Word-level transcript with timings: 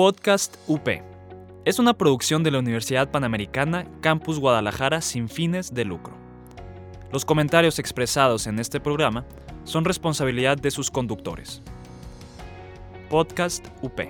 Podcast 0.00 0.56
UP. 0.66 0.88
Es 1.66 1.78
una 1.78 1.92
producción 1.92 2.42
de 2.42 2.50
la 2.50 2.58
Universidad 2.58 3.10
Panamericana 3.10 3.84
Campus 4.00 4.38
Guadalajara 4.38 5.02
sin 5.02 5.28
fines 5.28 5.74
de 5.74 5.84
lucro. 5.84 6.14
Los 7.12 7.26
comentarios 7.26 7.78
expresados 7.78 8.46
en 8.46 8.58
este 8.58 8.80
programa 8.80 9.26
son 9.64 9.84
responsabilidad 9.84 10.56
de 10.56 10.70
sus 10.70 10.90
conductores. 10.90 11.60
Podcast 13.10 13.66
UP. 13.82 14.00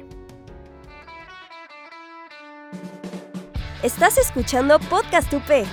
Estás 3.82 4.16
escuchando 4.16 4.78
Podcast 4.78 5.34
UP. 5.34 5.66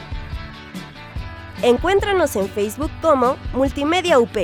Encuéntranos 1.61 2.35
en 2.37 2.49
Facebook 2.49 2.89
como 3.03 3.37
Multimedia 3.53 4.17
UP. 4.17 4.35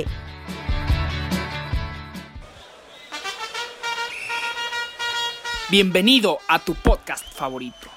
Bienvenido 5.70 6.40
a 6.46 6.58
tu 6.58 6.74
podcast 6.74 7.26
favorito. 7.32 7.88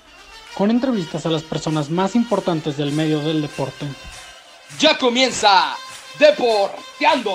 Con 0.57 0.71
entrevistas 0.71 1.25
a 1.25 1.29
las 1.29 1.43
personas 1.43 1.89
más 1.89 2.15
importantes 2.15 2.77
del 2.77 2.93
medio 2.93 3.19
del 3.19 3.41
deporte. 3.41 3.85
Ya 4.79 4.97
comienza 4.97 5.75
Deporteando. 6.17 7.33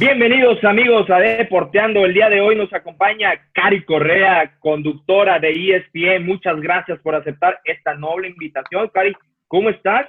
Bienvenidos 0.00 0.62
amigos 0.64 1.08
a 1.08 1.18
Deporteando. 1.20 2.04
El 2.04 2.12
día 2.12 2.28
de 2.28 2.40
hoy 2.40 2.56
nos 2.56 2.72
acompaña 2.72 3.30
Cari 3.52 3.84
Correa, 3.84 4.56
conductora 4.58 5.38
de 5.38 5.52
ESPN. 5.52 6.26
Muchas 6.26 6.60
gracias 6.60 6.98
por 6.98 7.14
aceptar 7.14 7.60
esta 7.64 7.94
noble 7.94 8.30
invitación. 8.30 8.90
Cari, 8.92 9.14
¿cómo 9.46 9.70
estás? 9.70 10.08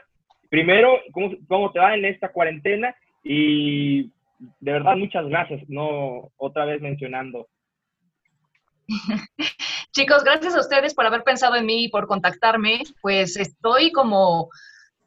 Primero, 0.50 1.00
¿cómo, 1.12 1.36
cómo 1.48 1.72
te 1.72 1.80
va 1.80 1.94
en 1.94 2.06
esta 2.06 2.30
cuarentena? 2.30 2.96
Y 3.24 4.10
de 4.40 4.72
verdad, 4.72 4.96
muchas 4.96 5.28
gracias, 5.28 5.62
no 5.68 6.32
otra 6.38 6.66
vez 6.66 6.82
mencionando. 6.82 7.48
Chicos, 9.92 10.24
gracias 10.24 10.56
a 10.56 10.60
ustedes 10.60 10.94
por 10.94 11.06
haber 11.06 11.24
pensado 11.24 11.56
en 11.56 11.66
mí 11.66 11.86
y 11.86 11.90
por 11.90 12.08
contactarme. 12.08 12.84
Pues 13.02 13.36
estoy 13.36 13.92
como, 13.92 14.50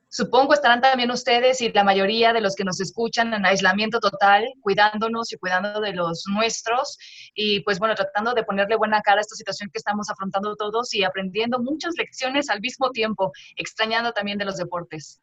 supongo 0.08 0.52
estarán 0.52 0.80
también 0.80 1.12
ustedes 1.12 1.60
y 1.60 1.72
la 1.72 1.84
mayoría 1.84 2.32
de 2.32 2.40
los 2.40 2.56
que 2.56 2.64
nos 2.64 2.80
escuchan 2.80 3.32
en 3.32 3.46
aislamiento 3.46 4.00
total, 4.00 4.44
cuidándonos 4.60 5.32
y 5.32 5.36
cuidando 5.36 5.80
de 5.80 5.92
los 5.92 6.24
nuestros. 6.26 6.98
Y 7.34 7.60
pues 7.60 7.78
bueno, 7.78 7.94
tratando 7.94 8.34
de 8.34 8.42
ponerle 8.42 8.76
buena 8.76 9.00
cara 9.00 9.18
a 9.18 9.20
esta 9.20 9.36
situación 9.36 9.70
que 9.72 9.78
estamos 9.78 10.10
afrontando 10.10 10.56
todos 10.56 10.92
y 10.92 11.04
aprendiendo 11.04 11.60
muchas 11.60 11.94
lecciones 11.96 12.50
al 12.50 12.60
mismo 12.60 12.90
tiempo, 12.90 13.30
extrañando 13.56 14.12
también 14.12 14.38
de 14.38 14.44
los 14.44 14.56
deportes. 14.56 15.20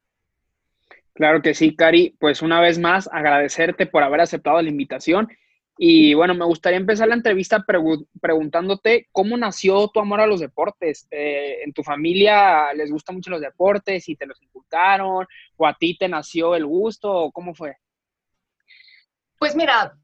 Claro 1.17 1.41
que 1.41 1.55
sí, 1.55 1.75
Cari. 1.75 2.15
Pues 2.19 2.43
una 2.43 2.61
vez 2.61 2.77
más, 2.77 3.09
agradecerte 3.11 3.87
por 3.87 4.03
haber 4.03 4.21
aceptado 4.21 4.61
la 4.61 4.69
invitación. 4.69 5.27
Y 5.75 6.13
bueno, 6.13 6.35
me 6.35 6.45
gustaría 6.45 6.77
empezar 6.77 7.07
la 7.07 7.15
entrevista 7.15 7.65
preguntándote 8.21 9.07
cómo 9.11 9.35
nació 9.35 9.87
tu 9.87 9.99
amor 9.99 10.21
a 10.21 10.27
los 10.27 10.41
deportes. 10.41 11.07
Eh, 11.09 11.63
¿En 11.63 11.73
tu 11.73 11.81
familia 11.81 12.71
les 12.75 12.91
gustan 12.91 13.15
mucho 13.15 13.31
los 13.31 13.41
deportes 13.41 14.07
y 14.07 14.15
te 14.15 14.27
los 14.27 14.39
inculcaron? 14.43 15.25
¿O 15.55 15.65
a 15.65 15.73
ti 15.73 15.97
te 15.97 16.07
nació 16.07 16.53
el 16.53 16.67
gusto? 16.67 17.11
¿O 17.11 17.31
cómo 17.31 17.55
fue? 17.55 17.77
Pues 19.39 19.55
mira, 19.55 19.97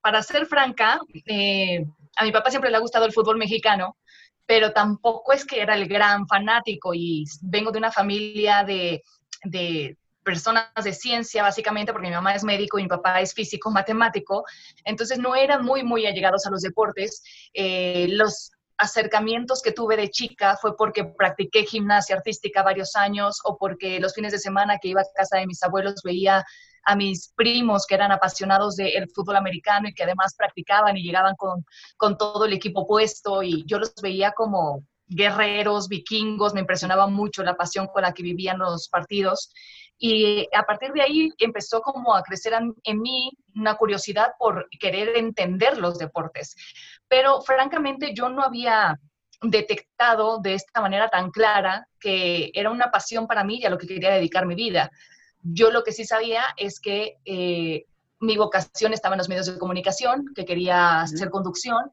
para 0.00 0.22
ser 0.22 0.46
franca, 0.46 1.00
eh, 1.26 1.84
a 2.16 2.24
mi 2.24 2.30
papá 2.30 2.50
siempre 2.50 2.70
le 2.70 2.76
ha 2.76 2.80
gustado 2.80 3.04
el 3.04 3.12
fútbol 3.12 3.36
mexicano, 3.36 3.96
pero 4.46 4.70
tampoco 4.70 5.32
es 5.32 5.44
que 5.44 5.60
era 5.60 5.74
el 5.74 5.88
gran 5.88 6.28
fanático 6.28 6.94
y 6.94 7.24
vengo 7.40 7.72
de 7.72 7.78
una 7.78 7.90
familia 7.90 8.62
de, 8.62 9.02
de 9.42 9.96
personas 10.22 10.66
de 10.82 10.92
ciencia, 10.92 11.42
básicamente, 11.42 11.92
porque 11.92 12.08
mi 12.08 12.14
mamá 12.14 12.34
es 12.34 12.44
médico 12.44 12.78
y 12.78 12.84
mi 12.84 12.88
papá 12.88 13.20
es 13.20 13.34
físico, 13.34 13.70
matemático, 13.70 14.44
entonces 14.84 15.18
no 15.18 15.34
eran 15.34 15.64
muy, 15.64 15.82
muy 15.82 16.06
allegados 16.06 16.46
a 16.46 16.50
los 16.50 16.62
deportes. 16.62 17.22
Eh, 17.54 18.06
los 18.10 18.52
acercamientos 18.78 19.62
que 19.62 19.72
tuve 19.72 19.96
de 19.96 20.10
chica 20.10 20.56
fue 20.60 20.76
porque 20.76 21.04
practiqué 21.04 21.64
gimnasia 21.64 22.16
artística 22.16 22.62
varios 22.62 22.96
años 22.96 23.38
o 23.44 23.56
porque 23.56 24.00
los 24.00 24.14
fines 24.14 24.32
de 24.32 24.38
semana 24.38 24.78
que 24.80 24.88
iba 24.88 25.00
a 25.00 25.04
casa 25.14 25.38
de 25.38 25.46
mis 25.46 25.62
abuelos 25.62 26.02
veía 26.02 26.44
a 26.84 26.96
mis 26.96 27.32
primos 27.36 27.86
que 27.86 27.94
eran 27.94 28.10
apasionados 28.10 28.74
del 28.76 29.08
fútbol 29.14 29.36
americano 29.36 29.88
y 29.88 29.94
que 29.94 30.02
además 30.02 30.34
practicaban 30.36 30.96
y 30.96 31.02
llegaban 31.04 31.36
con, 31.36 31.64
con 31.96 32.18
todo 32.18 32.44
el 32.44 32.52
equipo 32.52 32.86
puesto 32.86 33.42
y 33.42 33.64
yo 33.66 33.78
los 33.78 33.94
veía 34.02 34.32
como 34.32 34.82
guerreros, 35.14 35.88
vikingos, 35.88 36.54
me 36.54 36.60
impresionaba 36.60 37.06
mucho 37.06 37.42
la 37.42 37.56
pasión 37.56 37.86
con 37.86 38.02
la 38.02 38.12
que 38.12 38.22
vivían 38.22 38.58
los 38.58 38.88
partidos. 38.88 39.52
Y 39.98 40.48
a 40.54 40.64
partir 40.64 40.92
de 40.92 41.02
ahí 41.02 41.30
empezó 41.38 41.80
como 41.80 42.16
a 42.16 42.22
crecer 42.22 42.54
en, 42.54 43.00
mí 43.00 43.30
una 43.54 43.76
curiosidad 43.76 44.32
por 44.38 44.68
querer 44.80 45.16
entender 45.16 45.78
los 45.78 45.98
deportes. 45.98 46.56
Pero 47.06 47.40
francamente 47.42 48.12
yo 48.14 48.28
no 48.28 48.42
había 48.42 48.98
detectado 49.42 50.38
de 50.38 50.54
esta 50.54 50.80
manera 50.80 51.08
tan 51.08 51.30
clara 51.30 51.86
que 52.00 52.50
era 52.54 52.70
una 52.70 52.90
pasión 52.90 53.26
para 53.26 53.44
mí 53.44 53.58
y 53.60 53.64
a 53.64 53.70
lo 53.70 53.78
que 53.78 53.86
quería 53.86 54.10
dedicar 54.10 54.46
mi 54.46 54.54
vida. 54.54 54.90
Yo 55.42 55.70
lo 55.70 55.82
que 55.84 55.92
sí 55.92 56.04
sabía 56.04 56.44
es 56.56 56.80
que 56.80 57.18
eh, 57.24 57.84
mi 58.20 58.36
vocación 58.36 58.92
estaba 58.92 59.14
en 59.14 59.18
los 59.18 59.28
medios 59.28 59.46
de 59.46 59.58
comunicación, 59.58 60.32
que 60.34 60.44
quería 60.44 61.02
hacer 61.02 61.30
conducción 61.30 61.92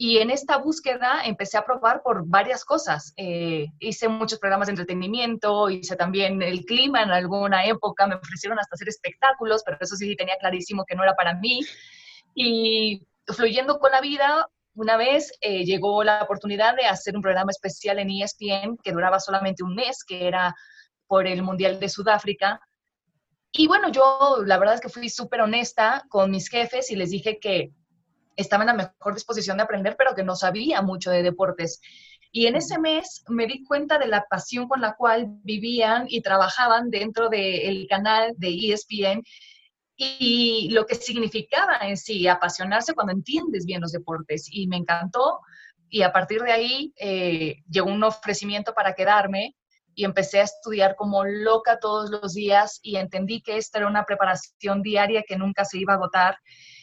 y 0.00 0.18
en 0.18 0.30
esta 0.30 0.58
búsqueda 0.58 1.22
empecé 1.24 1.58
a 1.58 1.64
probar 1.64 2.02
por 2.02 2.24
varias 2.24 2.64
cosas. 2.64 3.12
Eh, 3.16 3.66
hice 3.80 4.08
muchos 4.08 4.38
programas 4.38 4.68
de 4.68 4.72
entretenimiento, 4.72 5.68
hice 5.68 5.96
también 5.96 6.40
el 6.40 6.64
clima 6.64 7.02
en 7.02 7.10
alguna 7.10 7.66
época, 7.66 8.06
me 8.06 8.14
ofrecieron 8.14 8.60
hasta 8.60 8.76
hacer 8.76 8.88
espectáculos, 8.88 9.62
pero 9.64 9.76
eso 9.80 9.96
sí 9.96 10.14
tenía 10.14 10.36
clarísimo 10.38 10.84
que 10.86 10.94
no 10.94 11.02
era 11.02 11.16
para 11.16 11.34
mí. 11.34 11.66
Y 12.32 13.02
fluyendo 13.26 13.80
con 13.80 13.90
la 13.90 14.00
vida, 14.00 14.46
una 14.74 14.96
vez 14.96 15.32
eh, 15.40 15.64
llegó 15.64 16.04
la 16.04 16.22
oportunidad 16.22 16.76
de 16.76 16.86
hacer 16.86 17.16
un 17.16 17.22
programa 17.22 17.50
especial 17.50 17.98
en 17.98 18.10
ESPN 18.10 18.76
que 18.80 18.92
duraba 18.92 19.18
solamente 19.18 19.64
un 19.64 19.74
mes, 19.74 20.04
que 20.04 20.28
era 20.28 20.54
por 21.08 21.26
el 21.26 21.42
Mundial 21.42 21.80
de 21.80 21.88
Sudáfrica. 21.88 22.60
Y 23.50 23.66
bueno, 23.66 23.90
yo 23.90 24.44
la 24.46 24.58
verdad 24.58 24.76
es 24.76 24.80
que 24.80 24.90
fui 24.90 25.08
súper 25.08 25.40
honesta 25.40 26.04
con 26.08 26.30
mis 26.30 26.48
jefes 26.48 26.92
y 26.92 26.94
les 26.94 27.10
dije 27.10 27.40
que 27.40 27.72
estaba 28.38 28.62
en 28.62 28.68
la 28.68 28.74
mejor 28.74 29.14
disposición 29.14 29.56
de 29.56 29.64
aprender, 29.64 29.96
pero 29.98 30.14
que 30.14 30.22
no 30.22 30.36
sabía 30.36 30.80
mucho 30.80 31.10
de 31.10 31.22
deportes. 31.22 31.80
Y 32.30 32.46
en 32.46 32.56
ese 32.56 32.78
mes 32.78 33.24
me 33.28 33.46
di 33.46 33.64
cuenta 33.64 33.98
de 33.98 34.06
la 34.06 34.24
pasión 34.30 34.68
con 34.68 34.80
la 34.80 34.94
cual 34.94 35.26
vivían 35.42 36.06
y 36.08 36.20
trabajaban 36.22 36.88
dentro 36.88 37.28
del 37.28 37.86
canal 37.88 38.34
de 38.36 38.72
ESPN 38.72 39.22
y 39.96 40.68
lo 40.70 40.86
que 40.86 40.94
significaba 40.94 41.78
en 41.82 41.96
sí 41.96 42.28
apasionarse 42.28 42.94
cuando 42.94 43.12
entiendes 43.12 43.66
bien 43.66 43.80
los 43.80 43.92
deportes. 43.92 44.46
Y 44.50 44.68
me 44.68 44.76
encantó 44.76 45.40
y 45.90 46.02
a 46.02 46.12
partir 46.12 46.42
de 46.42 46.52
ahí 46.52 46.92
eh, 46.96 47.56
llegó 47.68 47.88
un 47.88 48.04
ofrecimiento 48.04 48.72
para 48.72 48.94
quedarme 48.94 49.56
y 49.94 50.04
empecé 50.04 50.38
a 50.38 50.44
estudiar 50.44 50.94
como 50.94 51.24
loca 51.24 51.80
todos 51.80 52.10
los 52.10 52.34
días 52.34 52.78
y 52.82 52.96
entendí 52.96 53.42
que 53.42 53.56
esta 53.56 53.78
era 53.78 53.88
una 53.88 54.04
preparación 54.04 54.80
diaria 54.80 55.24
que 55.26 55.36
nunca 55.36 55.64
se 55.64 55.78
iba 55.78 55.94
a 55.94 55.96
agotar 55.96 56.38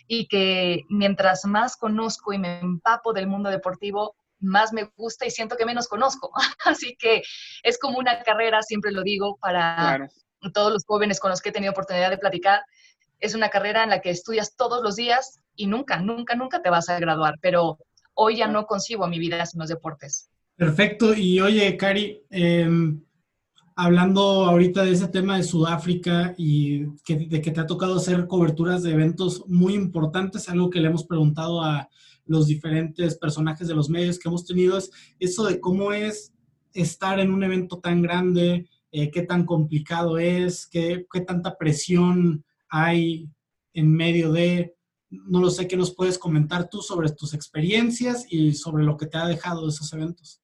y 0.07 0.27
que 0.27 0.81
mientras 0.89 1.45
más 1.45 1.77
conozco 1.77 2.33
y 2.33 2.39
me 2.39 2.59
empapo 2.59 3.13
del 3.13 3.27
mundo 3.27 3.49
deportivo, 3.49 4.15
más 4.39 4.73
me 4.73 4.89
gusta 4.95 5.25
y 5.25 5.31
siento 5.31 5.55
que 5.55 5.65
menos 5.65 5.87
conozco. 5.87 6.31
Así 6.65 6.95
que 6.97 7.23
es 7.63 7.79
como 7.79 7.97
una 7.97 8.21
carrera, 8.23 8.61
siempre 8.61 8.91
lo 8.91 9.03
digo, 9.03 9.37
para 9.37 10.07
todos 10.53 10.71
los 10.71 10.85
jóvenes 10.85 11.19
con 11.19 11.31
los 11.31 11.41
que 11.41 11.49
he 11.49 11.53
tenido 11.53 11.71
oportunidad 11.71 12.09
de 12.09 12.17
platicar. 12.17 12.61
Es 13.19 13.33
una 13.33 13.49
carrera 13.49 13.83
en 13.83 13.89
la 13.89 14.01
que 14.01 14.11
estudias 14.11 14.55
todos 14.55 14.83
los 14.83 14.95
días 14.95 15.39
y 15.55 15.67
nunca, 15.67 15.97
nunca, 15.97 16.35
nunca 16.35 16.61
te 16.61 16.69
vas 16.69 16.89
a 16.89 16.99
graduar, 16.99 17.35
pero 17.41 17.79
hoy 18.13 18.37
ya 18.37 18.47
no 18.47 18.65
concibo 18.65 19.07
mi 19.07 19.19
vida 19.19 19.45
sin 19.45 19.59
los 19.59 19.69
deportes. 19.69 20.29
Perfecto. 20.55 21.13
Y 21.13 21.41
oye, 21.41 21.75
Cari, 21.77 22.23
eh, 22.29 22.67
hablando 23.75 24.45
ahorita 24.45 24.83
de 24.83 24.93
ese 24.93 25.07
tema 25.09 25.37
de 25.37 25.43
Sudáfrica 25.43 26.33
y 26.37 26.85
de 27.07 27.41
que 27.41 27.51
te 27.51 27.59
ha 27.59 27.67
tocado 27.67 27.95
hacer 27.95 28.25
coberturas 28.25 28.83
de 28.83 28.91
eventos 28.91 29.43
muy 29.47 29.73
importantes, 29.73 30.47
algo 30.47 30.69
que 30.69 30.79
le 30.79 30.87
hemos 30.87 31.05
preguntado 31.05 31.61
a 31.61 31.89
los 32.25 32.47
diferentes 32.47 33.17
personajes 33.17 33.67
de 33.67 33.75
los 33.75 33.89
medios 33.89 34.17
que 34.17 34.29
hemos 34.29 34.45
tenido 34.45 34.77
es 34.77 34.89
eso 35.19 35.45
de 35.45 35.59
cómo 35.59 35.91
es 35.91 36.33
estar 36.73 37.19
en 37.19 37.31
un 37.31 37.43
evento 37.43 37.79
tan 37.79 38.01
grande, 38.01 38.67
eh, 38.91 39.11
qué 39.11 39.21
tan 39.23 39.45
complicado 39.45 40.17
es, 40.17 40.67
qué, 40.67 41.05
qué 41.11 41.21
tanta 41.21 41.57
presión 41.57 42.43
hay 42.69 43.29
en 43.73 43.91
medio 43.91 44.31
de, 44.31 44.75
no 45.09 45.41
lo 45.41 45.49
sé, 45.49 45.67
¿qué 45.67 45.75
nos 45.75 45.93
puedes 45.93 46.17
comentar 46.17 46.69
tú 46.69 46.81
sobre 46.81 47.09
tus 47.11 47.33
experiencias 47.33 48.25
y 48.29 48.53
sobre 48.53 48.85
lo 48.85 48.95
que 48.95 49.05
te 49.05 49.17
ha 49.17 49.27
dejado 49.27 49.67
esos 49.67 49.91
eventos? 49.93 50.41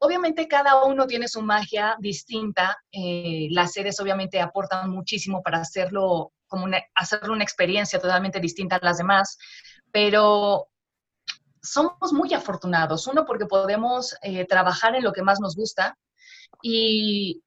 Obviamente 0.00 0.48
cada 0.48 0.84
uno 0.84 1.06
tiene 1.06 1.28
su 1.28 1.42
magia 1.42 1.96
distinta. 1.98 2.76
Eh, 2.92 3.48
las 3.50 3.72
series 3.72 4.00
obviamente 4.00 4.40
aportan 4.40 4.90
muchísimo 4.90 5.42
para 5.42 5.58
hacerlo 5.60 6.32
como 6.46 6.64
una, 6.64 6.80
hacerlo 6.94 7.32
una 7.32 7.44
experiencia 7.44 8.00
totalmente 8.00 8.40
distinta 8.40 8.76
a 8.76 8.80
las 8.84 8.98
demás, 8.98 9.36
pero 9.92 10.68
somos 11.62 12.12
muy 12.12 12.32
afortunados. 12.34 13.06
Uno 13.06 13.24
porque 13.24 13.46
podemos 13.46 14.14
eh, 14.22 14.46
trabajar 14.46 14.94
en 14.94 15.04
lo 15.04 15.12
que 15.12 15.22
más 15.22 15.40
nos 15.40 15.56
gusta 15.56 15.96
y 16.62 17.42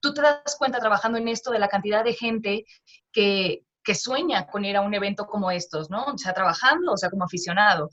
tú 0.00 0.12
te 0.12 0.22
das 0.22 0.56
cuenta 0.58 0.78
trabajando 0.80 1.18
en 1.18 1.28
esto 1.28 1.50
de 1.50 1.58
la 1.58 1.68
cantidad 1.68 2.04
de 2.04 2.14
gente 2.14 2.64
que 3.12 3.64
que 3.82 3.94
sueña 3.94 4.46
con 4.46 4.64
ir 4.64 4.76
a 4.76 4.80
un 4.80 4.94
evento 4.94 5.26
como 5.26 5.50
estos, 5.50 5.90
¿no? 5.90 6.04
O 6.04 6.18
sea, 6.18 6.32
trabajando, 6.32 6.92
o 6.92 6.96
sea, 6.96 7.10
como 7.10 7.24
aficionado. 7.24 7.90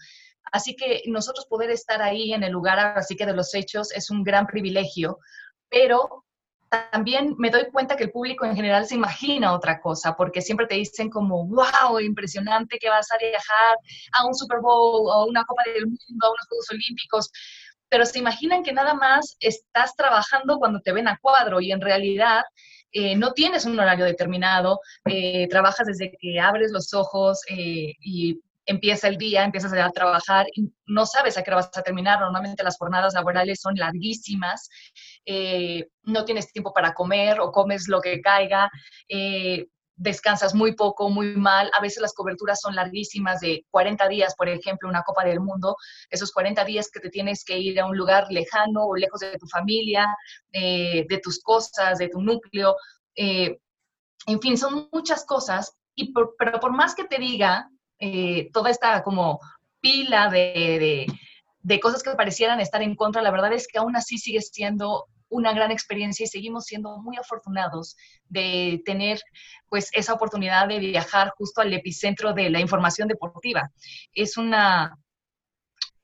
Así 0.52 0.76
que 0.76 1.04
nosotros 1.06 1.46
poder 1.46 1.70
estar 1.70 2.02
ahí 2.02 2.34
en 2.34 2.44
el 2.44 2.52
lugar, 2.52 2.80
así 2.98 3.16
que 3.16 3.26
de 3.26 3.34
los 3.34 3.54
hechos, 3.54 3.92
es 3.92 4.10
un 4.10 4.24
gran 4.24 4.48
privilegio, 4.48 5.20
pero 5.70 6.26
también 6.70 7.36
me 7.38 7.50
doy 7.50 7.66
cuenta 7.72 7.96
que 7.96 8.06
el 8.06 8.12
público 8.12 8.46
en 8.46 8.56
general 8.56 8.86
se 8.86 8.96
imagina 8.96 9.54
otra 9.54 9.80
cosa, 9.82 10.16
porque 10.16 10.42
siempre 10.42 10.68
te 10.68 10.76
dicen 10.76 11.10
como, 11.10 11.48
wow, 11.48 12.00
impresionante 12.00 12.78
que 12.80 12.90
vas 12.90 13.12
a 13.12 13.18
viajar 13.18 13.78
a 14.14 14.26
un 14.26 14.36
Super 14.36 14.60
Bowl 14.62 15.12
a 15.12 15.26
una 15.26 15.44
Copa 15.46 15.64
del 15.66 15.86
Mundo, 15.86 16.28
a 16.28 16.30
unos 16.30 16.48
Juegos 16.48 16.70
Olímpicos, 16.72 17.32
pero 17.90 18.06
se 18.06 18.20
imaginan 18.20 18.64
que 18.64 18.72
nada 18.72 18.94
más 18.94 19.36
estás 19.40 19.96
trabajando 19.96 20.60
cuando 20.60 20.80
te 20.82 20.92
ven 20.92 21.08
a 21.08 21.18
cuadro 21.20 21.60
y 21.60 21.72
en 21.72 21.82
realidad 21.82 22.44
eh, 22.92 23.16
no 23.16 23.34
tienes 23.34 23.66
un 23.66 23.80
horario 23.80 24.06
determinado, 24.06 24.80
eh, 25.06 25.48
trabajas 25.48 25.88
desde 25.88 26.16
que 26.20 26.40
abres 26.40 26.72
los 26.72 26.94
ojos 26.94 27.42
eh, 27.50 27.94
y 28.00 28.40
empieza 28.70 29.08
el 29.08 29.18
día, 29.18 29.44
empiezas 29.44 29.74
a 29.74 29.90
trabajar 29.92 30.48
y 30.56 30.72
no 30.86 31.06
sabes 31.06 31.38
a 31.38 31.44
qué 31.44 31.52
hora 31.52 31.62
vas 31.62 31.78
a 31.78 31.82
terminar. 31.82 32.20
Normalmente 32.20 32.64
las 32.64 32.78
jornadas 32.78 33.14
laborales 33.14 33.60
son 33.62 33.76
larguísimas, 33.76 34.70
no 36.04 36.26
tienes 36.26 36.52
tiempo 36.52 36.74
para 36.74 36.94
comer 36.94 37.40
o 37.40 37.52
comes 37.52 37.88
lo 37.88 38.02
que 38.02 38.22
caiga 38.22 38.70
descansas 40.00 40.56
muy 40.56 40.76
poco, 40.76 41.10
muy 41.10 41.36
mal. 41.36 41.70
A 41.78 41.82
veces 41.82 42.02
las 42.02 42.14
coberturas 42.14 42.60
son 42.62 42.74
larguísimas, 42.74 43.42
de 43.42 43.66
40 43.70 44.08
días, 44.08 44.34
por 44.36 44.48
ejemplo, 44.48 44.90
una 44.90 45.04
Copa 45.04 45.26
del 45.26 45.42
Mundo. 45.42 45.76
Esos 46.10 46.32
40 46.32 46.64
días 46.64 46.90
que 46.92 47.02
te 47.02 47.10
tienes 47.10 47.44
que 47.44 47.60
ir 47.60 47.80
a 47.80 47.86
un 47.86 47.98
lugar 47.98 48.28
lejano 48.32 48.86
o 48.86 48.96
lejos 48.96 49.20
de 49.20 49.38
tu 49.38 49.48
familia, 49.48 50.08
eh, 50.54 51.06
de 51.08 51.18
tus 51.20 51.42
cosas, 51.42 52.00
de 52.00 52.08
tu 52.08 52.22
núcleo. 52.22 52.76
Eh, 53.16 53.60
en 54.26 54.42
fin, 54.42 54.58
son 54.58 54.90
muchas 54.92 55.26
cosas. 55.26 55.76
Y 55.96 56.14
pero 56.38 56.60
por 56.62 56.72
más 56.72 56.96
que 56.96 57.04
te 57.04 57.20
diga 57.20 57.70
eh, 58.00 58.50
toda 58.52 58.70
esta 58.70 59.04
como 59.04 59.40
pila 59.82 60.30
de, 60.30 61.08
de 61.62 61.80
cosas 61.80 62.04
que 62.04 62.12
parecieran 62.12 62.60
estar 62.60 62.82
en 62.82 62.96
contra, 62.96 63.22
la 63.22 63.32
verdad 63.32 63.54
es 63.54 63.68
que 63.68 63.80
aún 63.80 63.96
así 63.96 64.18
sigue 64.18 64.42
siendo 64.42 65.08
una 65.30 65.54
gran 65.54 65.72
experiencia 65.72 66.24
y 66.24 66.28
seguimos 66.28 66.66
siendo 66.66 66.98
muy 66.98 67.18
afortunados 67.18 67.96
de 68.28 68.82
tener 68.86 69.22
pues 69.70 69.90
esa 69.94 70.14
oportunidad 70.14 70.68
de 70.68 70.80
viajar 70.80 71.34
justo 71.38 71.62
al 71.62 71.74
epicentro 71.74 72.34
de 72.34 72.50
la 72.50 72.60
información 72.60 73.08
deportiva. 73.08 73.72
Es 74.14 74.38
una 74.38 74.98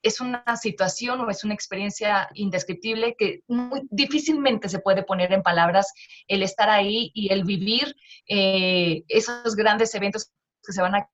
es 0.01 0.21
una 0.21 0.43
situación 0.55 1.19
o 1.21 1.29
es 1.31 1.43
una 1.43 1.55
experiencia 1.55 2.29
indescriptible 2.35 3.15
que 3.17 3.41
muy 3.47 3.81
difícilmente 3.89 4.69
se 4.69 4.77
puede 4.77 5.01
poner 5.01 5.33
en 5.33 5.41
palabras 5.41 5.91
el 6.27 6.43
estar 6.43 6.69
ahí 6.69 7.09
y 7.15 7.33
el 7.33 7.43
vivir 7.43 7.95
eh, 8.27 9.03
esos 9.07 9.55
grandes 9.55 9.95
eventos 9.95 10.31
que 10.63 10.73
se 10.73 10.81
van 10.83 10.93
a 10.93 11.09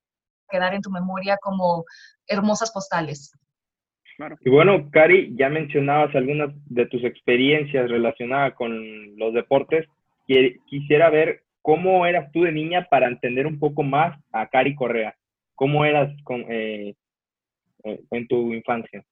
quedar 0.52 0.74
en 0.74 0.82
tu 0.82 0.92
memoria 0.92 1.38
como 1.42 1.86
hermosas 2.28 2.72
postales. 2.72 3.32
Y 4.42 4.50
bueno, 4.50 4.90
Cari, 4.92 5.36
ya 5.36 5.50
mencionabas 5.50 6.16
algunas 6.16 6.54
de 6.66 6.86
tus 6.86 7.04
experiencias 7.04 7.90
relacionadas 7.90 8.54
con 8.54 9.18
los 9.18 9.34
deportes. 9.34 9.88
Quisiera 10.68 11.10
ver 11.10 11.42
cómo 11.62 12.06
eras 12.06 12.32
tú 12.32 12.44
de 12.44 12.52
niña 12.52 12.88
para 12.90 13.08
entender 13.08 13.48
un 13.48 13.60
poco 13.60 13.84
más 13.84 14.18
a 14.32 14.48
Cari 14.48 14.76
Correa. 14.76 15.16
¿Cómo 15.56 15.86
eras 15.86 16.12
con, 16.24 16.46
eh, 16.50 16.94
eh, 17.84 18.00
en 18.12 18.28
tu 18.28 18.54
infancia? 18.54 19.04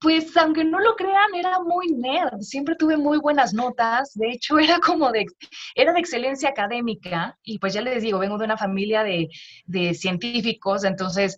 Pues 0.00 0.36
aunque 0.36 0.64
no 0.64 0.78
lo 0.78 0.94
crean, 0.94 1.34
era 1.34 1.58
muy 1.60 1.88
nerd. 1.88 2.40
Siempre 2.40 2.76
tuve 2.76 2.96
muy 2.96 3.18
buenas 3.18 3.52
notas. 3.52 4.12
De 4.14 4.30
hecho, 4.30 4.58
era 4.58 4.78
como 4.78 5.10
de, 5.10 5.26
era 5.74 5.92
de 5.92 6.00
excelencia 6.00 6.50
académica. 6.50 7.36
Y 7.42 7.58
pues 7.58 7.74
ya 7.74 7.80
les 7.80 8.02
digo, 8.02 8.18
vengo 8.18 8.38
de 8.38 8.44
una 8.44 8.56
familia 8.56 9.02
de, 9.02 9.28
de 9.66 9.94
científicos, 9.94 10.84
entonces 10.84 11.36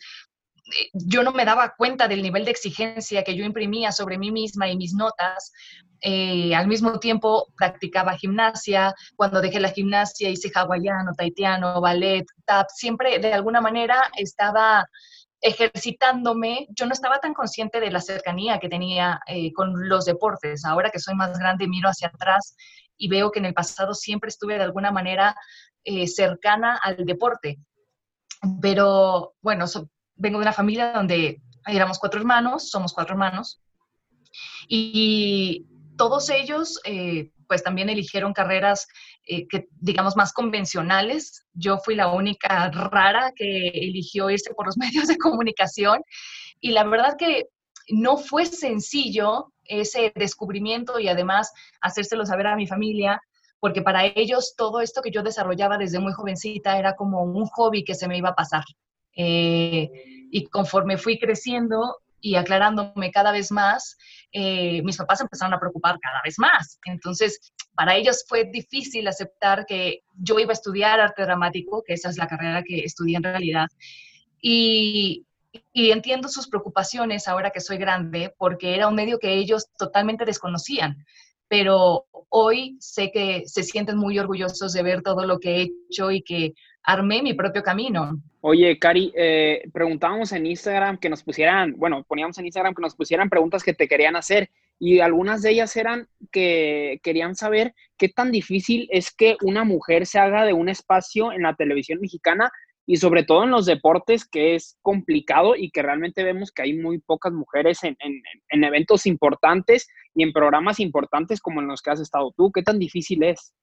yo 0.93 1.23
no 1.23 1.33
me 1.33 1.45
daba 1.45 1.75
cuenta 1.77 2.09
del 2.09 2.23
nivel 2.23 2.45
de 2.45 2.51
exigencia 2.51 3.25
que 3.25 3.35
yo 3.35 3.45
imprimía 3.45 3.93
sobre 3.93 4.19
mí 4.19 4.31
misma 4.31 4.69
y 4.69 4.77
mis 4.77 4.95
notas. 4.95 5.53
Eh, 6.03 6.55
al 6.55 6.67
mismo 6.67 6.99
tiempo 6.99 7.49
practicaba 7.57 8.17
gimnasia, 8.17 8.95
cuando 9.17 9.41
dejé 9.41 9.61
la 9.61 9.71
gimnasia 9.71 10.31
hice 10.31 10.51
hawaiano, 10.55 11.13
taitiano, 11.15 11.81
ballet, 11.81 12.25
tap, 12.47 12.69
siempre 12.75 13.19
de 13.19 13.33
alguna 13.35 13.61
manera 13.61 14.11
estaba 14.17 14.87
ejercitándome, 15.41 16.67
yo 16.71 16.87
no 16.87 16.93
estaba 16.93 17.19
tan 17.19 17.35
consciente 17.35 17.81
de 17.81 17.91
la 17.91 18.01
cercanía 18.01 18.59
que 18.59 18.69
tenía 18.69 19.21
eh, 19.27 19.53
con 19.53 19.89
los 19.89 20.05
deportes. 20.05 20.65
Ahora 20.65 20.91
que 20.91 20.99
soy 20.99 21.15
más 21.15 21.39
grande, 21.39 21.69
miro 21.69 21.89
hacia 21.89 22.09
atrás 22.09 22.57
y 22.97 23.09
veo 23.09 23.31
que 23.31 23.39
en 23.39 23.47
el 23.47 23.55
pasado 23.55 23.95
siempre 23.95 24.29
estuve 24.29 24.57
de 24.57 24.65
alguna 24.65 24.91
manera 24.91 25.35
eh, 25.85 26.07
cercana 26.07 26.79
al 26.83 26.97
deporte. 27.07 27.59
Pero 28.61 29.35
bueno, 29.41 29.65
vengo 30.17 30.39
de 30.39 30.43
una 30.43 30.53
familia 30.53 30.93
donde 30.93 31.43
éramos 31.67 31.99
cuatro 31.99 32.21
hermanos, 32.21 32.69
somos 32.71 32.93
cuatro 32.93 33.15
hermanos, 33.15 33.63
y 34.69 35.67
todos 35.97 36.31
ellos 36.31 36.81
eh, 36.85 37.33
pues 37.51 37.65
también 37.65 37.89
eligieron 37.89 38.33
carreras 38.33 38.87
eh, 39.27 39.49
que 39.49 39.67
digamos 39.73 40.17
más 40.17 40.33
convencionales. 40.33 41.49
Yo 41.53 41.79
fui 41.79 41.97
la 41.97 42.07
única 42.07 42.71
rara 42.71 43.33
que 43.35 43.71
eligió 43.71 44.31
irse 44.31 44.55
por 44.55 44.67
los 44.67 44.77
medios 44.79 45.09
de 45.09 45.19
comunicación 45.19 46.01
y 46.61 46.71
la 46.71 46.85
verdad 46.85 47.17
que 47.19 47.47
no 47.89 48.19
fue 48.19 48.47
sencillo 48.47 49.53
ese 49.65 50.13
descubrimiento 50.15 51.01
y 51.01 51.09
además 51.09 51.51
hacérselo 51.81 52.25
saber 52.25 52.47
a 52.47 52.55
mi 52.55 52.69
familia, 52.69 53.21
porque 53.59 53.83
para 53.83 54.07
ellos 54.07 54.55
todo 54.57 54.81
esto 54.81 55.03
que 55.03 55.11
yo 55.11 55.25
desarrollaba 55.25 55.77
desde 55.77 55.99
muy 55.99 56.13
jovencita 56.13 56.79
era 56.79 56.95
como 56.95 57.25
un 57.25 57.47
hobby 57.47 57.83
que 57.83 57.97
se 57.97 58.07
me 58.07 58.17
iba 58.17 58.29
a 58.29 58.37
pasar. 58.37 58.63
Eh, 59.17 59.91
y 60.31 60.47
conforme 60.47 60.99
fui 60.99 61.19
creciendo 61.19 61.97
y 62.21 62.37
aclarándome 62.37 63.11
cada 63.11 63.33
vez 63.33 63.51
más, 63.51 63.97
eh, 64.33 64.83
mis 64.83 64.97
papás 64.97 65.21
empezaron 65.21 65.55
a 65.55 65.61
preocupar 65.61 65.99
cada 66.01 66.21
vez 66.25 66.39
más. 66.39 66.79
Entonces, 66.85 67.53
para 67.75 67.97
ellos 67.97 68.25
fue 68.29 68.45
difícil 68.45 69.07
aceptar 69.09 69.67
que 69.67 70.01
yo 70.15 70.39
iba 70.39 70.51
a 70.51 70.55
estudiar 70.55 71.01
arte 71.01 71.23
dramático, 71.23 71.83
que 71.87 71.95
esa 71.95 72.11
es 72.11 72.17
la 72.17 72.27
carrera 72.27 72.63
que 72.63 72.81
estudié 72.81 73.17
en 73.17 73.23
realidad. 73.23 73.69
Y, 74.41 75.27
y 75.73 75.91
entiendo 75.91 76.29
sus 76.29 76.49
preocupaciones 76.49 77.29
ahora 77.29 77.51
que 77.51 77.61
soy 77.61 77.79
grande, 77.79 78.35
porque 78.39 78.75
era 78.75 78.89
un 78.89 78.95
medio 78.95 79.19
que 79.19 79.35
ellos 79.35 79.69
totalmente 79.77 80.25
desconocían 80.25 81.05
pero 81.51 82.07
hoy 82.29 82.77
sé 82.79 83.11
que 83.11 83.43
se 83.45 83.65
sienten 83.65 83.97
muy 83.99 84.21
orgullosos 84.21 84.73
de 84.73 84.85
ver 84.85 85.03
todo 85.03 85.27
lo 85.27 85.41
que 85.41 85.57
he 85.57 85.63
hecho 85.63 86.13
y 86.13 86.23
que 86.23 86.55
armé 86.83 87.23
mi 87.23 87.35
propio 87.35 87.63
camino. 87.63 88.21
Oye, 88.41 88.79
Cari, 88.79 89.13
eh, 89.15 89.63
preguntábamos 89.73 90.33
en 90.33 90.47
Instagram 90.47 90.99
que 90.99 91.11
nos 91.11 91.23
pusieran, 91.23 91.75
bueno, 91.77 92.05
poníamos 92.05 92.39
en 92.39 92.47
Instagram 92.47 92.75
que 92.75 92.83
nos 92.83 92.95
pusieran 92.95 93.29
preguntas 93.29 93.63
que 93.63 93.75
te 93.75 93.89
querían 93.89 94.17
hacer 94.17 94.51
y 94.79 95.01
algunas 95.01 95.43
de 95.43 95.51
ellas 95.51 95.77
eran 95.77 96.09
que 96.33 97.01
querían 97.03 97.35
saber 97.35 97.75
qué 97.99 98.09
tan 98.09 98.33
difícil 98.33 98.89
es 98.91 99.15
que 99.15 99.37
una 99.43 99.63
mujer 99.63 100.07
se 100.07 100.19
haga 100.19 100.45
de 100.45 100.55
un 100.55 100.71
espacio 100.71 101.33
en 101.33 101.43
la 101.43 101.55
televisión 101.55 102.01
mexicana 102.01 102.51
y 102.87 102.97
sobre 102.97 103.23
todo 103.23 103.45
en 103.45 103.51
los 103.51 103.67
deportes 103.67 104.27
que 104.27 104.55
es 104.55 104.79
complicado 104.81 105.55
y 105.55 105.71
que 105.71 105.83
realmente 105.83 106.25
vemos 106.25 106.51
que 106.51 106.63
hay 106.63 106.73
muy 106.73 106.99
pocas 106.99 107.33
mujeres 107.33 107.85
en, 107.85 107.97
en, 108.01 108.65
eventos 108.65 109.07
importantes 109.07 109.87
y 110.15 110.23
en 110.23 110.33
programas 110.33 110.81
importantes 110.81 111.41
como 111.41 111.61
en 111.61 111.69
los 111.69 111.83
que 111.83 111.91
has 111.91 112.01
estado 112.01 112.33
tú. 112.37 112.51
¿Qué 112.51 112.63
tan 112.63 112.79
difícil 112.79 113.23
es? 113.23 113.55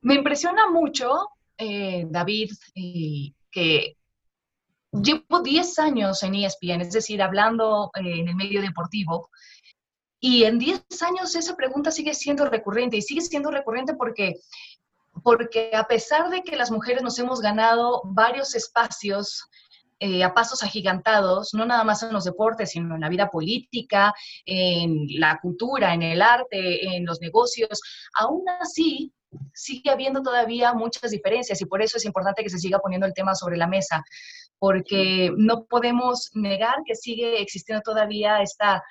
Me 0.00 0.14
impresiona 0.14 0.70
mucho, 0.70 1.10
eh, 1.60 2.06
David, 2.08 2.50
que 3.50 3.96
llevo 4.92 5.40
10 5.40 5.78
años 5.78 6.22
en 6.22 6.34
ESPN, 6.34 6.80
es 6.80 6.92
decir, 6.92 7.22
hablando 7.22 7.90
eh, 7.94 8.20
en 8.20 8.28
el 8.28 8.34
medio 8.34 8.60
deportivo, 8.60 9.30
y 10.18 10.44
en 10.44 10.58
10 10.58 10.84
años 11.02 11.34
esa 11.34 11.56
pregunta 11.56 11.90
sigue 11.90 12.14
siendo 12.14 12.44
recurrente 12.46 12.96
y 12.96 13.02
sigue 13.02 13.22
siendo 13.22 13.50
recurrente 13.50 13.94
porque 13.94 14.36
porque 15.22 15.72
a 15.74 15.84
pesar 15.84 16.30
de 16.30 16.42
que 16.42 16.56
las 16.56 16.70
mujeres 16.70 17.02
nos 17.02 17.18
hemos 17.18 17.40
ganado 17.40 18.00
varios 18.04 18.54
espacios 18.54 19.48
eh, 20.02 20.24
a 20.24 20.32
pasos 20.32 20.62
agigantados, 20.62 21.52
no 21.52 21.66
nada 21.66 21.84
más 21.84 22.02
en 22.02 22.12
los 22.12 22.24
deportes, 22.24 22.70
sino 22.70 22.94
en 22.94 23.02
la 23.02 23.10
vida 23.10 23.28
política, 23.28 24.14
en 24.46 25.06
la 25.20 25.38
cultura, 25.40 25.92
en 25.92 26.02
el 26.02 26.22
arte, 26.22 26.96
en 26.96 27.04
los 27.04 27.20
negocios, 27.20 27.80
aún 28.14 28.42
así 28.60 29.12
sigue 29.52 29.90
habiendo 29.90 30.22
todavía 30.22 30.72
muchas 30.72 31.10
diferencias 31.10 31.60
y 31.60 31.66
por 31.66 31.82
eso 31.82 31.98
es 31.98 32.04
importante 32.04 32.42
que 32.42 32.48
se 32.50 32.58
siga 32.58 32.78
poniendo 32.78 33.06
el 33.06 33.14
tema 33.14 33.34
sobre 33.34 33.56
la 33.56 33.66
mesa, 33.66 34.02
porque 34.58 35.30
no 35.36 35.64
podemos 35.64 36.30
negar 36.34 36.76
que 36.86 36.94
sigue 36.94 37.40
existiendo 37.40 37.82
todavía 37.82 38.40
esta 38.40 38.82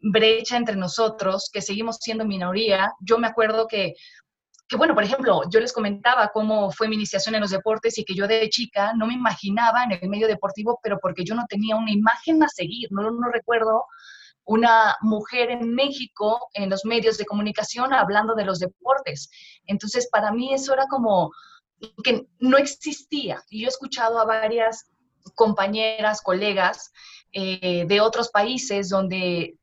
brecha 0.00 0.56
entre 0.56 0.76
nosotros, 0.76 1.50
que 1.52 1.62
seguimos 1.62 1.96
siendo 2.00 2.24
minoría. 2.24 2.92
Yo 3.00 3.18
me 3.18 3.26
acuerdo 3.26 3.66
que 3.66 3.94
que 4.68 4.76
bueno, 4.76 4.94
por 4.94 5.02
ejemplo, 5.02 5.42
yo 5.50 5.60
les 5.60 5.72
comentaba 5.72 6.30
cómo 6.32 6.70
fue 6.70 6.88
mi 6.88 6.96
iniciación 6.96 7.34
en 7.34 7.40
los 7.40 7.50
deportes 7.50 7.96
y 7.96 8.04
que 8.04 8.14
yo 8.14 8.26
de 8.26 8.48
chica 8.50 8.92
no 8.94 9.06
me 9.06 9.14
imaginaba 9.14 9.84
en 9.84 9.92
el 9.92 10.08
medio 10.10 10.28
deportivo, 10.28 10.78
pero 10.82 10.98
porque 11.00 11.24
yo 11.24 11.34
no 11.34 11.46
tenía 11.48 11.76
una 11.76 11.90
imagen 11.90 12.42
a 12.42 12.48
seguir, 12.48 12.88
no, 12.90 13.10
no 13.10 13.30
recuerdo 13.32 13.84
una 14.44 14.96
mujer 15.02 15.50
en 15.50 15.74
México 15.74 16.48
en 16.54 16.70
los 16.70 16.84
medios 16.84 17.18
de 17.18 17.26
comunicación 17.26 17.92
hablando 17.92 18.34
de 18.34 18.44
los 18.44 18.58
deportes. 18.58 19.30
Entonces, 19.66 20.08
para 20.10 20.32
mí 20.32 20.54
eso 20.54 20.72
era 20.72 20.86
como, 20.86 21.30
que 22.02 22.26
no 22.38 22.56
existía. 22.56 23.42
Y 23.50 23.60
yo 23.60 23.66
he 23.66 23.68
escuchado 23.68 24.18
a 24.18 24.24
varias 24.24 24.90
compañeras, 25.34 26.22
colegas 26.22 26.92
eh, 27.32 27.84
de 27.86 28.00
otros 28.00 28.30
países 28.30 28.88
donde 28.88 29.58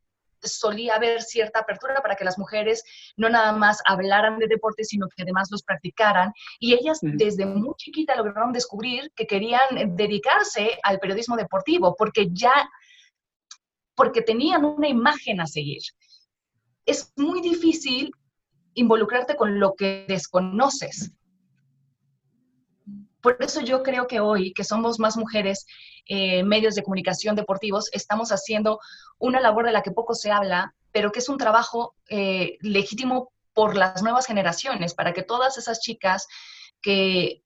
solía 0.45 0.95
haber 0.95 1.21
cierta 1.21 1.59
apertura 1.59 2.01
para 2.01 2.15
que 2.15 2.23
las 2.23 2.37
mujeres 2.37 2.83
no 3.17 3.29
nada 3.29 3.51
más 3.53 3.79
hablaran 3.85 4.39
de 4.39 4.47
deporte, 4.47 4.83
sino 4.83 5.07
que 5.07 5.23
además 5.23 5.49
los 5.51 5.63
practicaran. 5.63 6.31
Y 6.59 6.73
ellas 6.73 6.99
desde 7.01 7.45
muy 7.45 7.73
chiquita 7.77 8.15
lograron 8.15 8.51
descubrir 8.51 9.11
que 9.15 9.27
querían 9.27 9.95
dedicarse 9.95 10.77
al 10.83 10.99
periodismo 10.99 11.35
deportivo, 11.35 11.95
porque 11.97 12.29
ya, 12.31 12.69
porque 13.95 14.21
tenían 14.21 14.65
una 14.65 14.87
imagen 14.87 15.41
a 15.41 15.47
seguir. 15.47 15.81
Es 16.85 17.11
muy 17.15 17.41
difícil 17.41 18.11
involucrarte 18.75 19.35
con 19.35 19.59
lo 19.59 19.73
que 19.73 20.05
desconoces. 20.07 21.11
Por 23.25 23.37
eso 23.39 23.59
yo 23.61 23.81
creo 23.81 24.05
que 24.05 24.19
hoy, 24.19 24.53
que 24.53 24.63
somos 24.63 24.99
más 24.99 25.17
mujeres, 25.17 25.65
eh, 26.05 26.43
medios 26.43 26.75
de 26.75 26.83
comunicación 26.83 27.35
deportivos, 27.35 27.89
estamos 27.91 28.29
haciendo 28.29 28.79
una 29.17 29.41
labor 29.41 29.65
de 29.65 29.71
la 29.71 29.81
que 29.81 29.89
poco 29.89 30.13
se 30.13 30.29
habla, 30.29 30.75
pero 30.91 31.11
que 31.11 31.17
es 31.17 31.27
un 31.27 31.39
trabajo 31.39 31.95
eh, 32.07 32.59
legítimo 32.61 33.31
por 33.51 33.75
las 33.75 34.03
nuevas 34.03 34.27
generaciones, 34.27 34.93
para 34.93 35.11
que 35.11 35.23
todas 35.23 35.57
esas 35.57 35.79
chicas 35.79 36.27
que 36.83 37.41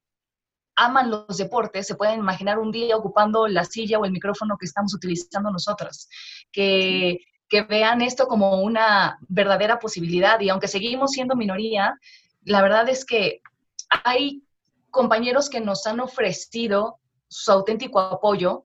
aman 0.76 1.10
los 1.12 1.38
deportes 1.38 1.88
se 1.88 1.96
puedan 1.96 2.20
imaginar 2.20 2.60
un 2.60 2.74
día 2.74 2.98
ocupando 2.98 3.48
la 3.48 3.64
silla 3.64 4.00
o 4.00 4.04
el 4.04 4.12
micrófono 4.12 4.58
que 4.60 4.66
estamos 4.66 4.94
utilizando 4.94 5.50
nosotros, 5.50 6.10
que, 6.52 7.20
que 7.48 7.62
vean 7.62 8.02
esto 8.02 8.28
como 8.28 8.64
una 8.64 9.18
verdadera 9.30 9.80
posibilidad 9.80 10.42
y 10.42 10.50
aunque 10.50 10.68
seguimos 10.68 11.12
siendo 11.12 11.38
minoría, 11.38 11.98
la 12.42 12.62
verdad 12.62 12.90
es 12.90 13.06
que 13.06 13.42
hay 14.04 14.44
compañeros 14.92 15.50
que 15.50 15.62
nos 15.62 15.86
han 15.88 16.00
ofrecido 16.00 17.00
su 17.28 17.52
auténtico 17.52 18.00
apoyo 18.00 18.64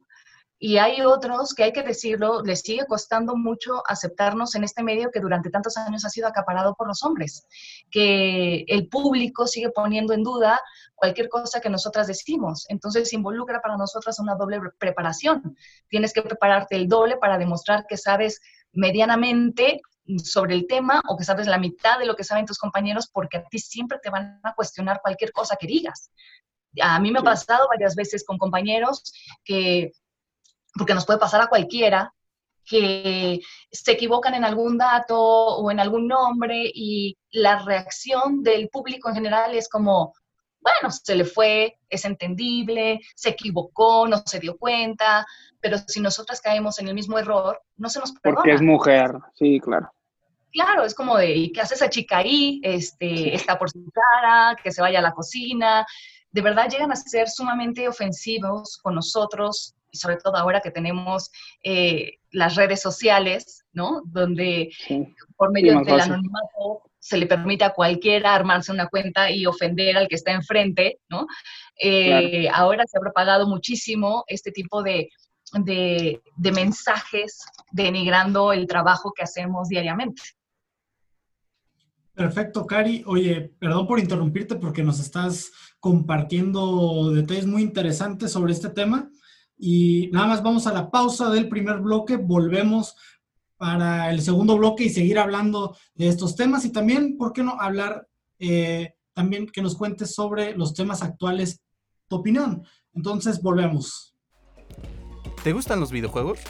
y 0.58 0.78
hay 0.78 1.02
otros 1.02 1.52
que 1.52 1.64
hay 1.64 1.72
que 1.72 1.82
decirlo, 1.82 2.42
les 2.42 2.60
sigue 2.60 2.86
costando 2.86 3.36
mucho 3.36 3.82
aceptarnos 3.86 4.54
en 4.54 4.64
este 4.64 4.82
medio 4.82 5.10
que 5.10 5.20
durante 5.20 5.50
tantos 5.50 5.76
años 5.76 6.06
ha 6.06 6.08
sido 6.08 6.26
acaparado 6.26 6.74
por 6.74 6.86
los 6.86 7.02
hombres, 7.02 7.46
que 7.90 8.64
el 8.68 8.88
público 8.88 9.46
sigue 9.46 9.68
poniendo 9.70 10.14
en 10.14 10.22
duda 10.22 10.58
cualquier 10.94 11.28
cosa 11.28 11.60
que 11.60 11.68
nosotras 11.68 12.06
decimos. 12.06 12.64
Entonces 12.68 13.12
involucra 13.12 13.60
para 13.60 13.76
nosotras 13.76 14.18
una 14.20 14.36
doble 14.36 14.58
preparación. 14.78 15.54
Tienes 15.88 16.14
que 16.14 16.22
prepararte 16.22 16.76
el 16.76 16.88
doble 16.88 17.18
para 17.18 17.36
demostrar 17.36 17.84
que 17.86 17.98
sabes 17.98 18.40
medianamente 18.72 19.82
sobre 20.22 20.54
el 20.54 20.66
tema 20.66 21.02
o 21.08 21.16
que 21.16 21.24
sabes 21.24 21.46
la 21.46 21.58
mitad 21.58 21.98
de 21.98 22.06
lo 22.06 22.14
que 22.14 22.24
saben 22.24 22.46
tus 22.46 22.58
compañeros 22.58 23.08
porque 23.12 23.38
a 23.38 23.44
ti 23.44 23.58
siempre 23.58 23.98
te 24.02 24.10
van 24.10 24.40
a 24.42 24.54
cuestionar 24.54 25.00
cualquier 25.02 25.32
cosa 25.32 25.56
que 25.56 25.66
digas. 25.66 26.10
A 26.80 26.98
mí 27.00 27.10
me 27.10 27.20
ha 27.20 27.22
pasado 27.22 27.68
varias 27.68 27.94
veces 27.94 28.24
con 28.24 28.38
compañeros 28.38 29.12
que, 29.44 29.92
porque 30.74 30.94
nos 30.94 31.06
puede 31.06 31.18
pasar 31.18 31.40
a 31.40 31.46
cualquiera, 31.46 32.12
que 32.64 33.40
se 33.70 33.92
equivocan 33.92 34.34
en 34.34 34.44
algún 34.44 34.78
dato 34.78 35.18
o 35.18 35.70
en 35.70 35.80
algún 35.80 36.08
nombre 36.08 36.70
y 36.74 37.16
la 37.30 37.62
reacción 37.62 38.42
del 38.42 38.68
público 38.70 39.08
en 39.08 39.14
general 39.16 39.54
es 39.54 39.68
como, 39.68 40.14
bueno, 40.64 40.90
se 40.90 41.14
le 41.14 41.24
fue, 41.24 41.78
es 41.90 42.06
entendible, 42.06 43.00
se 43.14 43.30
equivocó, 43.30 44.08
no 44.08 44.22
se 44.24 44.40
dio 44.40 44.56
cuenta, 44.56 45.26
pero 45.60 45.76
si 45.86 46.00
nosotras 46.00 46.40
caemos 46.40 46.78
en 46.78 46.88
el 46.88 46.94
mismo 46.94 47.18
error, 47.18 47.60
no 47.76 47.90
se 47.90 48.00
nos 48.00 48.12
perdona. 48.12 48.36
Porque 48.36 48.54
es 48.54 48.62
mujer, 48.62 49.12
sí, 49.34 49.60
claro. 49.60 49.92
Claro, 50.52 50.84
es 50.84 50.94
como 50.94 51.18
de, 51.18 51.34
¿y 51.34 51.52
qué 51.52 51.60
hace 51.60 51.74
esa 51.74 51.90
chica 51.90 52.18
ahí? 52.18 52.60
Este, 52.62 53.34
Está 53.34 53.58
por 53.58 53.70
su 53.70 53.84
cara, 53.92 54.56
que 54.62 54.72
se 54.72 54.80
vaya 54.80 55.00
a 55.00 55.02
la 55.02 55.12
cocina. 55.12 55.84
De 56.30 56.40
verdad 56.40 56.68
llegan 56.70 56.92
a 56.92 56.96
ser 56.96 57.28
sumamente 57.28 57.86
ofensivos 57.86 58.78
con 58.82 58.94
nosotros, 58.94 59.74
y 59.90 59.98
sobre 59.98 60.16
todo 60.16 60.36
ahora 60.36 60.60
que 60.60 60.70
tenemos 60.70 61.30
eh, 61.62 62.18
las 62.30 62.56
redes 62.56 62.80
sociales, 62.80 63.64
¿no? 63.72 64.02
Donde 64.06 64.70
por 65.36 65.52
medio 65.52 65.78
del 65.80 66.00
anonimato 66.00 66.82
se 67.04 67.18
le 67.18 67.26
permite 67.26 67.64
a 67.64 67.74
cualquiera 67.74 68.34
armarse 68.34 68.72
una 68.72 68.88
cuenta 68.88 69.30
y 69.30 69.44
ofender 69.44 69.98
al 69.98 70.08
que 70.08 70.14
está 70.14 70.32
enfrente, 70.32 71.00
¿no? 71.10 71.26
Eh, 71.78 72.48
ahora 72.50 72.84
se 72.86 72.96
ha 72.96 73.00
propagado 73.02 73.46
muchísimo 73.46 74.24
este 74.26 74.50
tipo 74.52 74.82
de, 74.82 75.10
de, 75.52 76.22
mensajes 76.52 77.44
denigrando 77.72 78.54
el 78.54 78.66
trabajo 78.66 79.12
que 79.14 79.22
hacemos 79.22 79.68
diariamente. 79.68 80.22
Perfecto, 82.14 82.64
Cari. 82.64 83.04
Oye, 83.06 83.52
perdón 83.58 83.86
por 83.86 83.98
interrumpirte 83.98 84.54
porque 84.54 84.82
nos 84.82 84.98
estás 84.98 85.52
compartiendo 85.80 87.10
detalles 87.10 87.44
muy 87.44 87.60
interesantes 87.60 88.32
sobre 88.32 88.54
este 88.54 88.70
tema. 88.70 89.10
Y 89.58 90.08
nada 90.10 90.28
más 90.28 90.42
vamos 90.42 90.66
a 90.66 90.72
la 90.72 90.90
pausa 90.90 91.28
del 91.28 91.50
primer 91.50 91.80
bloque, 91.80 92.16
volvemos 92.16 92.96
para 93.56 94.10
el 94.10 94.20
segundo 94.20 94.56
bloque 94.56 94.84
y 94.84 94.90
seguir 94.90 95.18
hablando 95.18 95.76
de 95.94 96.08
estos 96.08 96.36
temas 96.36 96.64
y 96.64 96.70
también, 96.72 97.16
¿por 97.16 97.32
qué 97.32 97.42
no 97.42 97.60
hablar 97.60 98.08
eh, 98.38 98.94
también 99.12 99.46
que 99.46 99.62
nos 99.62 99.76
cuentes 99.76 100.14
sobre 100.14 100.56
los 100.56 100.74
temas 100.74 101.02
actuales, 101.02 101.60
tu 102.08 102.16
opinión? 102.16 102.64
Entonces, 102.94 103.40
volvemos. 103.42 104.14
¿Te 105.42 105.52
gustan 105.52 105.80
los 105.80 105.92
videojuegos? 105.92 106.40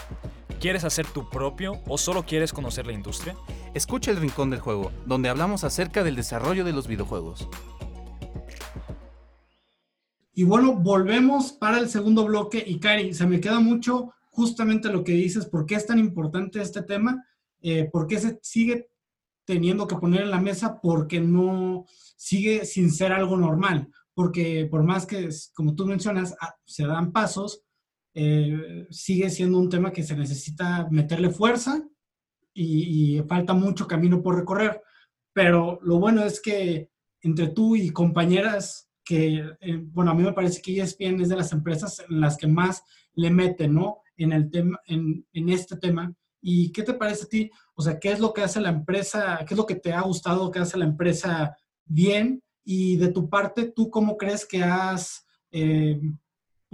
¿Quieres 0.60 0.84
hacer 0.84 1.06
tu 1.06 1.28
propio 1.28 1.82
o 1.86 1.98
solo 1.98 2.24
quieres 2.24 2.52
conocer 2.52 2.86
la 2.86 2.92
industria? 2.92 3.36
Escucha 3.74 4.10
el 4.10 4.16
Rincón 4.16 4.50
del 4.50 4.60
Juego, 4.60 4.92
donde 5.04 5.28
hablamos 5.28 5.64
acerca 5.64 6.04
del 6.04 6.16
desarrollo 6.16 6.64
de 6.64 6.72
los 6.72 6.86
videojuegos. 6.86 7.48
Y 10.32 10.44
bueno, 10.44 10.74
volvemos 10.74 11.52
para 11.52 11.78
el 11.78 11.88
segundo 11.88 12.24
bloque. 12.24 12.64
Y 12.66 12.80
Cari, 12.80 13.14
se 13.14 13.26
me 13.26 13.40
queda 13.40 13.60
mucho 13.60 14.13
justamente 14.34 14.88
lo 14.88 15.04
que 15.04 15.12
dices, 15.12 15.46
¿por 15.46 15.64
qué 15.64 15.76
es 15.76 15.86
tan 15.86 15.98
importante 15.98 16.60
este 16.60 16.82
tema? 16.82 17.24
Eh, 17.60 17.88
¿Por 17.90 18.08
qué 18.08 18.18
se 18.18 18.38
sigue 18.42 18.90
teniendo 19.44 19.86
que 19.86 19.96
poner 19.96 20.22
en 20.22 20.30
la 20.30 20.40
mesa? 20.40 20.80
Porque 20.82 21.20
no 21.20 21.86
sigue 22.16 22.64
sin 22.64 22.90
ser 22.90 23.12
algo 23.12 23.36
normal. 23.36 23.88
Porque 24.12 24.66
por 24.68 24.82
más 24.82 25.06
que, 25.06 25.28
como 25.54 25.74
tú 25.76 25.86
mencionas, 25.86 26.34
ah, 26.40 26.54
se 26.64 26.84
dan 26.84 27.12
pasos, 27.12 27.62
eh, 28.12 28.86
sigue 28.90 29.30
siendo 29.30 29.58
un 29.58 29.68
tema 29.68 29.92
que 29.92 30.02
se 30.02 30.16
necesita 30.16 30.88
meterle 30.90 31.30
fuerza 31.30 31.82
y, 32.52 33.20
falta 33.28 33.54
mucho 33.54 33.86
camino 33.86 34.20
por 34.20 34.36
recorrer. 34.36 34.82
Pero 35.32 35.78
lo 35.82 36.00
bueno 36.00 36.24
es 36.24 36.40
que 36.40 36.90
entre 37.22 37.48
tú 37.48 37.76
y 37.76 37.90
compañeras 37.90 38.90
que, 39.04 39.44
eh, 39.60 39.80
bueno, 39.80 40.10
a 40.10 40.14
mí 40.14 40.24
me 40.24 40.32
parece 40.32 40.60
que 40.60 40.80
ESPN 40.80 41.20
es 41.20 41.28
de 41.28 41.36
las 41.36 41.52
empresas 41.52 42.04
en 42.08 42.20
las 42.20 42.36
que 42.36 42.48
más 42.48 42.82
le 43.14 43.30
meten, 43.30 43.74
¿no? 43.74 43.98
En 44.16 44.32
el 44.32 44.50
tema, 44.50 44.78
en, 44.86 45.26
en 45.32 45.48
este 45.48 45.76
tema. 45.76 46.14
¿Y 46.40 46.72
qué 46.72 46.82
te 46.82 46.94
parece 46.94 47.24
a 47.24 47.28
ti? 47.28 47.50
O 47.74 47.82
sea, 47.82 47.98
¿qué 47.98 48.12
es 48.12 48.20
lo 48.20 48.32
que 48.32 48.42
hace 48.42 48.60
la 48.60 48.68
empresa? 48.68 49.44
¿Qué 49.46 49.54
es 49.54 49.58
lo 49.58 49.66
que 49.66 49.76
te 49.76 49.92
ha 49.92 50.02
gustado 50.02 50.50
que 50.50 50.58
hace 50.58 50.78
la 50.78 50.84
empresa 50.84 51.56
bien? 51.84 52.42
Y 52.64 52.96
de 52.96 53.08
tu 53.08 53.28
parte, 53.28 53.72
¿tú 53.72 53.90
cómo 53.90 54.16
crees 54.16 54.46
que 54.46 54.62
has 54.62 55.24
eh, 55.50 56.00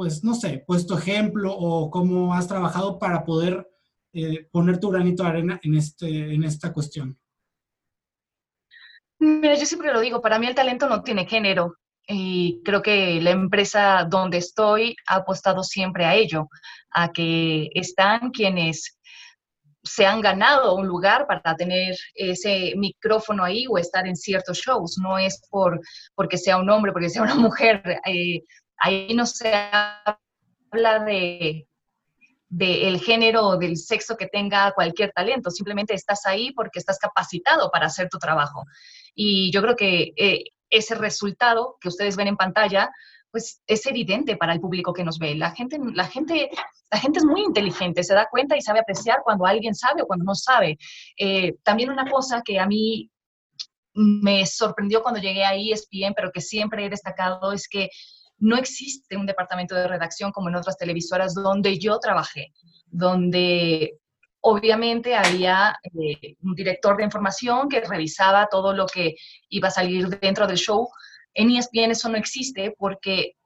pues, 0.01 0.25
no 0.25 0.35
sé, 0.35 0.65
puesto 0.67 0.97
ejemplo 0.97 1.55
o 1.55 1.91
cómo 1.91 2.33
has 2.33 2.49
trabajado 2.49 2.99
para 2.99 3.23
poder 3.23 3.71
eh, 4.15 4.49
poner 4.51 4.81
tu 4.81 4.89
granito 4.89 5.23
de 5.23 5.29
arena 5.29 5.61
en, 5.63 5.75
este, 5.75 6.33
en 6.33 6.43
esta 6.43 6.73
cuestión? 6.73 7.19
Mira, 9.19 9.55
yo 9.57 9.67
siempre 9.67 9.93
lo 9.93 10.01
digo, 10.01 10.23
para 10.23 10.39
mí 10.39 10.47
el 10.47 10.55
talento 10.55 10.89
no 10.89 11.03
tiene 11.03 11.27
género 11.27 11.77
y 12.07 12.61
creo 12.65 12.83
que 12.83 13.21
la 13.21 13.31
empresa 13.31 14.07
donde 14.09 14.39
estoy 14.39 14.97
ha 15.07 15.17
apostado 15.17 15.63
siempre 15.63 16.05
a 16.05 16.15
ello, 16.15 16.49
a 16.91 17.13
que 17.13 17.69
están 17.75 18.31
quienes 18.31 18.99
se 19.83 20.05
han 20.07 20.21
ganado 20.21 20.75
un 20.75 20.87
lugar 20.87 21.27
para 21.27 21.55
tener 21.57 21.97
ese 22.15 22.75
micrófono 22.77 23.45
ahí 23.45 23.67
o 23.69 23.79
estar 23.79 24.07
en 24.07 24.17
ciertos 24.17 24.59
shows. 24.59 24.99
No 24.99 25.19
es 25.19 25.41
por 25.49 25.81
porque 26.15 26.37
sea 26.37 26.59
un 26.59 26.69
hombre, 26.69 26.93
porque 26.93 27.09
sea 27.09 27.23
una 27.23 27.35
mujer. 27.37 27.83
Eh, 28.05 28.43
Ahí 28.81 29.13
no 29.15 29.27
se 29.27 29.53
habla 29.55 31.05
de, 31.05 31.67
el 32.59 33.01
género 33.01 33.47
o 33.47 33.57
del 33.59 33.77
sexo 33.77 34.17
que 34.17 34.27
tenga 34.27 34.73
cualquier 34.73 35.13
talento, 35.13 35.51
simplemente 35.51 35.95
estás 35.95 36.25
ahí 36.25 36.53
porque 36.53 36.79
estás 36.79 36.99
capacitado 36.99 37.71
para 37.71 37.87
hacer 37.87 38.09
tu 38.09 38.19
trabajo. 38.19 38.65
Y 39.15 39.53
yo 39.53 39.61
creo 39.61 39.77
que 39.77 40.13
eh, 40.17 40.45
ese 40.71 40.95
resultado 40.95 41.77
que 41.81 41.89
ustedes 41.89 42.17
ven 42.17 42.29
en 42.29 42.37
pantalla, 42.37 42.91
pues 43.31 43.63
es 43.67 43.87
evidente 43.87 44.37
para 44.37 44.53
el 44.53 44.61
público 44.61 44.93
que 44.93 45.05
nos 45.05 45.19
ve. 45.19 45.35
La 45.35 45.53
gente, 45.53 45.79
la 45.95 46.07
gente, 46.07 46.51
la 46.91 46.99
gente 46.99 47.19
es 47.19 47.25
muy 47.25 47.43
inteligente, 47.43 48.03
se 48.03 48.15
da 48.15 48.29
cuenta 48.31 48.57
y 48.57 48.63
sabe 48.63 48.81
apreciar 48.81 49.21
cuando 49.23 49.47
alguien 49.47 49.75
sabe 49.75 50.03
o 50.03 50.07
cuando 50.07 50.25
no 50.25 50.35
sabe. 50.35 50.79
Eh, 51.17 51.55
también 51.63 51.91
una 51.91 52.11
cosa 52.11 52.43
que 52.45 52.59
a 52.59 52.67
mí 52.67 53.11
me 53.95 54.47
sorprendió 54.47 55.03
cuando 55.03 55.21
llegué 55.21 55.45
a 55.45 55.55
ESPN, 55.55 56.15
pero 56.15 56.31
que 56.33 56.41
siempre 56.41 56.87
he 56.87 56.91
destacado, 56.91 57.53
es 57.53 57.69
que 57.69 57.91
no 58.39 58.57
existe 58.57 59.17
un 59.17 59.27
departamento 59.27 59.75
de 59.75 59.87
redacción 59.87 60.33
como 60.33 60.49
en 60.49 60.57
otras 60.57 60.77
televisoras 60.77 61.35
donde 61.35 61.79
yo 61.79 61.99
trabajé, 61.99 62.53
donde 62.87 64.00
obviamente 64.41 65.15
había 65.15 65.79
eh, 65.85 66.37
un 66.43 66.55
director 66.55 66.97
de 66.97 67.05
información 67.05 67.69
que 67.69 67.81
revisaba 67.81 68.49
todo 68.51 68.73
lo 68.73 68.87
que 68.87 69.15
iba 69.49 69.69
a 69.69 69.73
salir 69.73 70.09
dentro 70.09 70.47
del 70.47 70.57
show, 70.57 70.89
En 71.33 71.51
ESPN 71.51 71.93
eso 71.93 72.09
no 72.09 72.17
existe 72.17 72.75
porque 72.77 73.37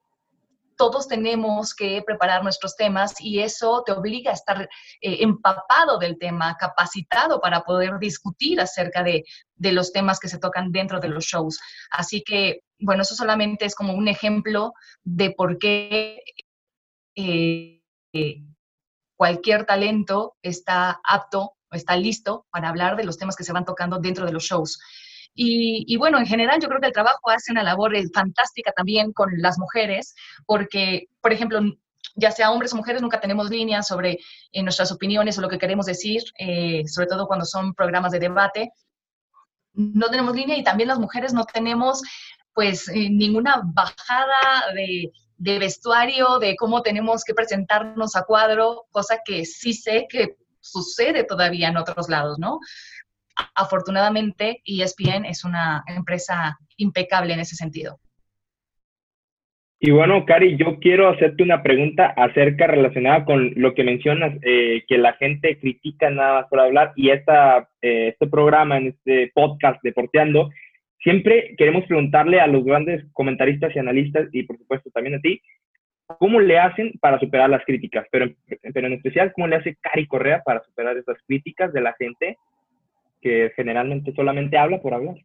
todos 0.77 1.07
tenemos 1.07 1.75
que 1.75 2.03
preparar 2.05 2.43
nuestros 2.43 2.77
temas 2.77 3.15
y 3.21 3.41
eso 3.41 3.83
te 3.85 3.93
obliga 3.93 4.31
a 4.31 4.35
estar 4.35 4.63
eh, 4.63 5.19
empapado 5.21 5.99
del 5.99 6.19
tema, 6.19 6.57
capacitado 6.59 7.41
para 7.41 7.63
poder 7.63 7.99
discutir 7.99 8.61
acerca 8.61 9.03
de, 9.03 9.25
los 9.57 9.93
temas 9.93 10.19
que 10.19 10.29
se 10.29 10.39
tocan 10.39 10.73
dentro 10.73 11.01
de 11.01 11.09
los 11.09 11.25
shows. 11.25 11.61
Así 11.91 12.23
que, 12.23 12.61
bueno, 12.79 13.03
eso 13.03 13.15
solamente 13.15 13.65
es 13.65 13.75
como 13.75 13.95
un 13.95 14.09
ejemplo 14.09 14.73
de 15.05 15.31
por 15.31 15.59
qué 15.59 16.21
eh, 17.15 17.81
cualquier 19.25 19.65
talento 19.65 20.37
está 20.43 21.01
apto 21.03 21.55
o 21.71 21.75
está 21.75 21.97
listo 21.97 22.45
para 22.51 22.69
hablar 22.69 22.95
de 22.95 23.05
los 23.05 23.17
temas 23.17 23.37
que 23.37 23.43
se 23.43 23.55
van 23.55 23.65
tocando 23.65 23.99
dentro 23.99 24.27
de 24.27 24.33
los 24.33 24.45
shows. 24.45 24.79
Y, 25.35 25.97
bueno, 25.97 26.19
en 26.19 26.27
general 26.27 26.61
yo 26.61 26.69
creo 26.69 26.79
que 26.79 26.89
el 26.89 26.93
trabajo 26.93 27.31
hace 27.31 27.51
una 27.51 27.63
labor 27.63 27.97
eh, 27.97 28.05
fantástica 28.13 28.71
también 28.73 29.15
con 29.15 29.31
las 29.39 29.59
mujeres, 29.59 30.15
porque, 30.45 31.09
por 31.23 31.33
ejemplo, 31.33 31.59
ya 32.15 32.33
sea 32.33 32.51
hombres 32.51 32.75
o 32.75 32.77
mujeres, 32.77 33.01
nunca 33.01 33.19
tenemos 33.19 33.49
líneas 33.49 33.87
sobre 33.89 34.19
eh, 34.53 34.63
nuestras 34.63 34.93
opiniones 34.93 35.39
o 35.39 35.41
lo 35.41 35.49
que 35.49 35.59
queremos 35.59 35.87
decir, 35.87 36.23
eh, 36.39 36.87
sobre 36.87 37.07
todo 37.07 37.27
cuando 37.27 37.47
son 37.47 37.73
programas 37.73 38.13
de 38.13 38.19
debate. 38.19 38.73
No 39.73 40.11
tenemos 40.11 40.37
línea 40.37 40.59
y 40.59 40.65
también 40.65 40.89
las 40.89 40.99
mujeres 40.99 41.33
no 41.33 41.47
tenemos 41.47 42.03
pues 42.53 42.89
ninguna 42.95 43.63
bajada 43.65 44.73
de, 44.75 45.11
de 45.37 45.59
vestuario, 45.59 46.39
de 46.39 46.57
cómo 46.57 46.83
tenemos 46.83 47.25
que 47.25 47.35
presentarnos 47.35 48.17
a 48.17 48.25
cuadro, 48.25 48.85
cosa 48.91 49.19
que 49.25 49.45
sí 49.45 49.73
sé 49.73 50.07
que 50.09 50.37
sucede 50.61 51.25
todavía 51.25 51.69
en 51.69 51.77
otros 51.77 52.09
lados, 52.09 52.39
¿no? 52.39 52.61
afortunadamente 53.55 54.63
ESPN 54.65 55.25
es 55.25 55.45
una 55.45 55.85
empresa 55.87 56.59
impecable 56.77 57.35
en 57.35 57.41
ese 57.41 57.57
sentido. 57.57 57.99
Y 59.81 59.91
bueno, 59.91 60.25
Cari, 60.25 60.57
yo 60.57 60.79
quiero 60.79 61.11
hacerte 61.11 61.43
una 61.43 61.63
pregunta 61.63 62.07
acerca 62.17 62.67
relacionada 62.67 63.27
con 63.27 63.53
lo 63.57 63.75
que 63.75 63.85
mencionas, 63.85 64.35
eh, 64.43 64.83
que 64.89 64.97
la 64.97 65.13
gente 65.15 65.59
critica 65.59 66.09
nada 66.09 66.35
más 66.41 66.47
por 66.49 66.61
hablar 66.61 66.93
y 66.97 67.11
esta, 67.11 67.69
eh, 67.83 68.09
este 68.09 68.27
programa, 68.27 68.79
en 68.79 68.89
este 68.89 69.31
podcast 69.35 69.83
Deporteando, 69.83 70.49
siempre 71.05 71.55
queremos 71.57 71.85
preguntarle 71.87 72.41
a 72.41 72.49
los 72.49 72.65
grandes 72.65 73.05
comentaristas 73.13 73.75
y 73.77 73.79
analistas 73.79 74.29
y 74.33 74.43
por 74.43 74.59
supuesto 74.59 74.91
también 74.91 75.15
a 75.15 75.21
ti, 75.21 75.41
¿cómo 76.07 76.41
le 76.41 76.59
hacen 76.59 76.93
para 77.01 77.21
superar 77.21 77.49
las 77.49 77.65
críticas? 77.65 78.07
Pero, 78.11 78.35
en 78.49 78.93
especial, 78.93 79.33
¿cómo 79.33 79.47
le 79.47 79.57
hace 79.57 79.77
Cari 79.77 80.09
Correa 80.09 80.43
para 80.45 80.65
superar 80.65 80.97
esas 80.97 81.19
críticas 81.27 81.73
de 81.73 81.81
la 81.81 81.95
gente 81.95 82.37
que 83.25 83.51
generalmente 83.57 84.13
solamente 84.15 84.59
habla 84.59 84.83
por 84.83 84.93
hablar. 84.93 85.17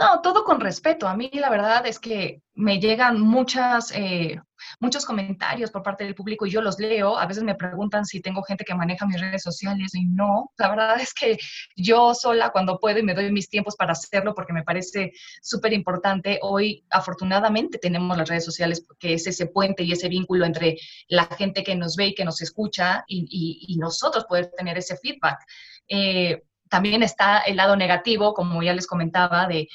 No, 0.00 0.20
todo 0.22 0.42
con 0.42 0.60
respeto. 0.60 1.06
A 1.06 1.16
mí 1.16 1.30
la 1.32 1.50
verdad 1.50 1.86
es 1.86 2.00
que 2.00 2.42
me 2.54 2.80
llegan 2.80 3.20
muchas, 3.20 3.96
eh, 3.96 4.40
muchos 4.80 5.04
comentarios 5.04 5.70
por 5.70 5.82
parte 5.82 6.04
del 6.04 6.14
público 6.14 6.46
y 6.46 6.50
yo 6.50 6.62
los 6.62 6.78
leo. 6.78 7.18
A 7.18 7.26
veces 7.26 7.44
me 7.44 7.54
preguntan 7.54 8.04
si 8.04 8.20
tengo 8.20 8.42
gente 8.42 8.64
que 8.64 8.74
maneja 8.74 9.06
mis 9.06 9.20
redes 9.20 9.42
sociales 9.42 9.94
y 9.94 10.04
no. 10.04 10.52
La 10.56 10.68
verdad 10.68 11.00
es 11.00 11.14
que 11.14 11.38
yo 11.76 12.14
sola 12.14 12.50
cuando 12.50 12.78
puedo 12.78 12.98
y 12.98 13.02
me 13.02 13.14
doy 13.14 13.30
mis 13.32 13.48
tiempos 13.48 13.76
para 13.76 13.92
hacerlo 13.92 14.34
porque 14.34 14.52
me 14.52 14.62
parece 14.62 15.12
súper 15.42 15.72
importante. 15.72 16.38
Hoy 16.42 16.84
afortunadamente 16.90 17.78
tenemos 17.78 18.16
las 18.16 18.28
redes 18.28 18.44
sociales 18.44 18.86
que 18.98 19.14
es 19.14 19.26
ese 19.26 19.46
puente 19.46 19.82
y 19.82 19.92
ese 19.92 20.08
vínculo 20.08 20.44
entre 20.44 20.76
la 21.08 21.26
gente 21.26 21.62
que 21.62 21.74
nos 21.74 21.96
ve 21.96 22.08
y 22.08 22.14
que 22.14 22.24
nos 22.24 22.40
escucha 22.42 23.04
y, 23.06 23.76
nosotros 23.78 24.24
poder 24.24 24.50
tener 24.56 24.76
ese 24.76 24.96
feedback. 24.96 25.38
Eh, 25.88 26.42
también 26.68 27.02
está 27.02 27.38
el 27.40 27.56
lado 27.56 27.76
negativo, 27.76 28.34
como 28.34 28.62
ya 28.62 28.72
les 28.72 28.86
comentaba, 28.86 29.46
de, 29.46 29.68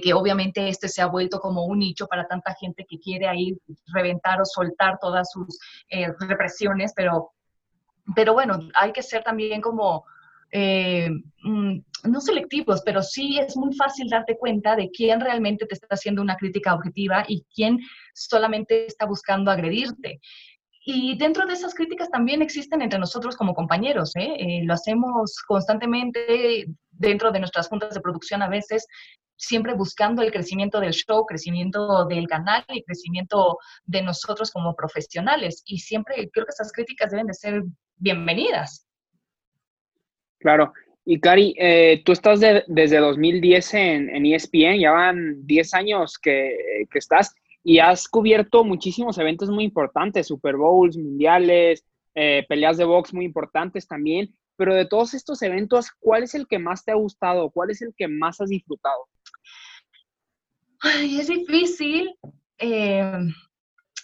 que 0.00 0.14
obviamente 0.14 0.68
este 0.68 0.88
se 0.88 1.02
ha 1.02 1.06
vuelto 1.06 1.40
como 1.40 1.64
un 1.64 1.80
nicho 1.80 2.06
para 2.06 2.26
tanta 2.26 2.54
gente 2.54 2.86
que 2.88 2.98
quiere 2.98 3.28
ahí 3.28 3.56
reventar 3.86 4.40
o 4.40 4.44
soltar 4.44 4.98
todas 5.00 5.30
sus 5.30 5.58
eh, 5.88 6.08
represiones, 6.20 6.92
pero, 6.94 7.32
pero 8.14 8.32
bueno, 8.32 8.58
hay 8.74 8.92
que 8.92 9.02
ser 9.02 9.22
también 9.22 9.60
como, 9.60 10.04
eh, 10.50 11.10
mm, 11.42 11.78
no 12.04 12.20
selectivos, 12.20 12.82
pero 12.84 13.02
sí 13.02 13.38
es 13.38 13.56
muy 13.56 13.74
fácil 13.74 14.08
darte 14.08 14.36
cuenta 14.38 14.76
de 14.76 14.90
quién 14.90 15.20
realmente 15.20 15.66
te 15.66 15.74
está 15.74 15.88
haciendo 15.90 16.22
una 16.22 16.36
crítica 16.36 16.74
objetiva 16.74 17.24
y 17.26 17.44
quién 17.54 17.78
solamente 18.14 18.86
está 18.86 19.06
buscando 19.06 19.50
agredirte. 19.50 20.20
Y 20.88 21.18
dentro 21.18 21.44
de 21.46 21.54
esas 21.54 21.74
críticas 21.74 22.08
también 22.10 22.42
existen 22.42 22.80
entre 22.80 23.00
nosotros 23.00 23.36
como 23.36 23.56
compañeros. 23.56 24.14
¿eh? 24.14 24.36
Eh, 24.38 24.60
lo 24.62 24.72
hacemos 24.72 25.42
constantemente 25.44 26.66
dentro 26.92 27.32
de 27.32 27.40
nuestras 27.40 27.66
juntas 27.66 27.92
de 27.92 28.00
producción 28.00 28.40
a 28.40 28.48
veces, 28.48 28.86
siempre 29.34 29.74
buscando 29.74 30.22
el 30.22 30.30
crecimiento 30.30 30.78
del 30.78 30.92
show, 30.92 31.26
crecimiento 31.26 32.04
del 32.04 32.28
canal 32.28 32.64
y 32.68 32.84
crecimiento 32.84 33.58
de 33.84 34.02
nosotros 34.02 34.52
como 34.52 34.76
profesionales. 34.76 35.64
Y 35.66 35.78
siempre 35.80 36.30
creo 36.32 36.46
que 36.46 36.52
esas 36.52 36.70
críticas 36.70 37.10
deben 37.10 37.26
de 37.26 37.34
ser 37.34 37.64
bienvenidas. 37.96 38.86
Claro. 40.38 40.72
Y 41.04 41.18
Cari, 41.18 41.56
eh, 41.58 42.00
tú 42.04 42.12
estás 42.12 42.38
desde 42.38 42.98
2010 42.98 43.74
en, 43.74 44.10
en, 44.10 44.26
ESPN, 44.26 44.78
ya 44.78 44.92
van 44.92 45.44
10 45.46 45.74
años 45.74 46.16
que 46.16 46.56
estás 46.94 47.34
y 47.68 47.80
has 47.80 48.06
cubierto 48.06 48.62
muchísimos 48.62 49.18
eventos 49.18 49.50
muy 49.50 49.64
importantes, 49.64 50.28
Super 50.28 50.54
Bowls, 50.54 50.96
mundiales, 50.96 51.84
eh, 52.14 52.46
peleas 52.48 52.76
de 52.76 52.84
box 52.84 53.12
muy 53.12 53.24
importantes 53.24 53.88
también. 53.88 54.32
Pero 54.54 54.72
de 54.72 54.86
todos 54.86 55.14
estos 55.14 55.42
eventos, 55.42 55.90
¿cuál 55.98 56.22
es 56.22 56.36
el 56.36 56.46
que 56.46 56.60
más 56.60 56.84
te 56.84 56.92
ha 56.92 56.94
gustado? 56.94 57.50
¿Cuál 57.50 57.72
es 57.72 57.82
el 57.82 57.92
que 57.96 58.06
más 58.06 58.40
has 58.40 58.50
disfrutado? 58.50 59.08
Ay, 60.78 61.18
es 61.18 61.26
difícil. 61.26 62.14
Eh, 62.58 63.18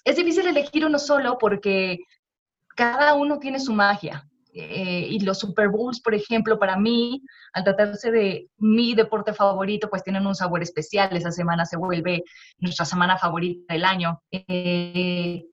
es 0.04 0.16
difícil 0.16 0.48
elegir 0.48 0.84
uno 0.84 0.98
solo 0.98 1.38
porque 1.38 2.00
cada 2.74 3.14
uno 3.14 3.38
tiene 3.38 3.60
su 3.60 3.72
magia. 3.72 4.28
Eh, 4.54 5.06
y 5.10 5.20
los 5.20 5.38
Super 5.38 5.68
Bowls, 5.68 6.00
por 6.00 6.14
ejemplo, 6.14 6.58
para 6.58 6.76
mí, 6.76 7.22
al 7.54 7.64
tratarse 7.64 8.10
de 8.10 8.48
mi 8.58 8.94
deporte 8.94 9.32
favorito, 9.32 9.88
pues 9.88 10.02
tienen 10.02 10.26
un 10.26 10.34
sabor 10.34 10.62
especial. 10.62 11.16
Esa 11.16 11.30
semana 11.30 11.64
se 11.64 11.76
vuelve 11.76 12.22
nuestra 12.58 12.84
semana 12.84 13.16
favorita 13.16 13.72
del 13.72 13.84
año. 13.84 14.22
Eh, 14.30 15.44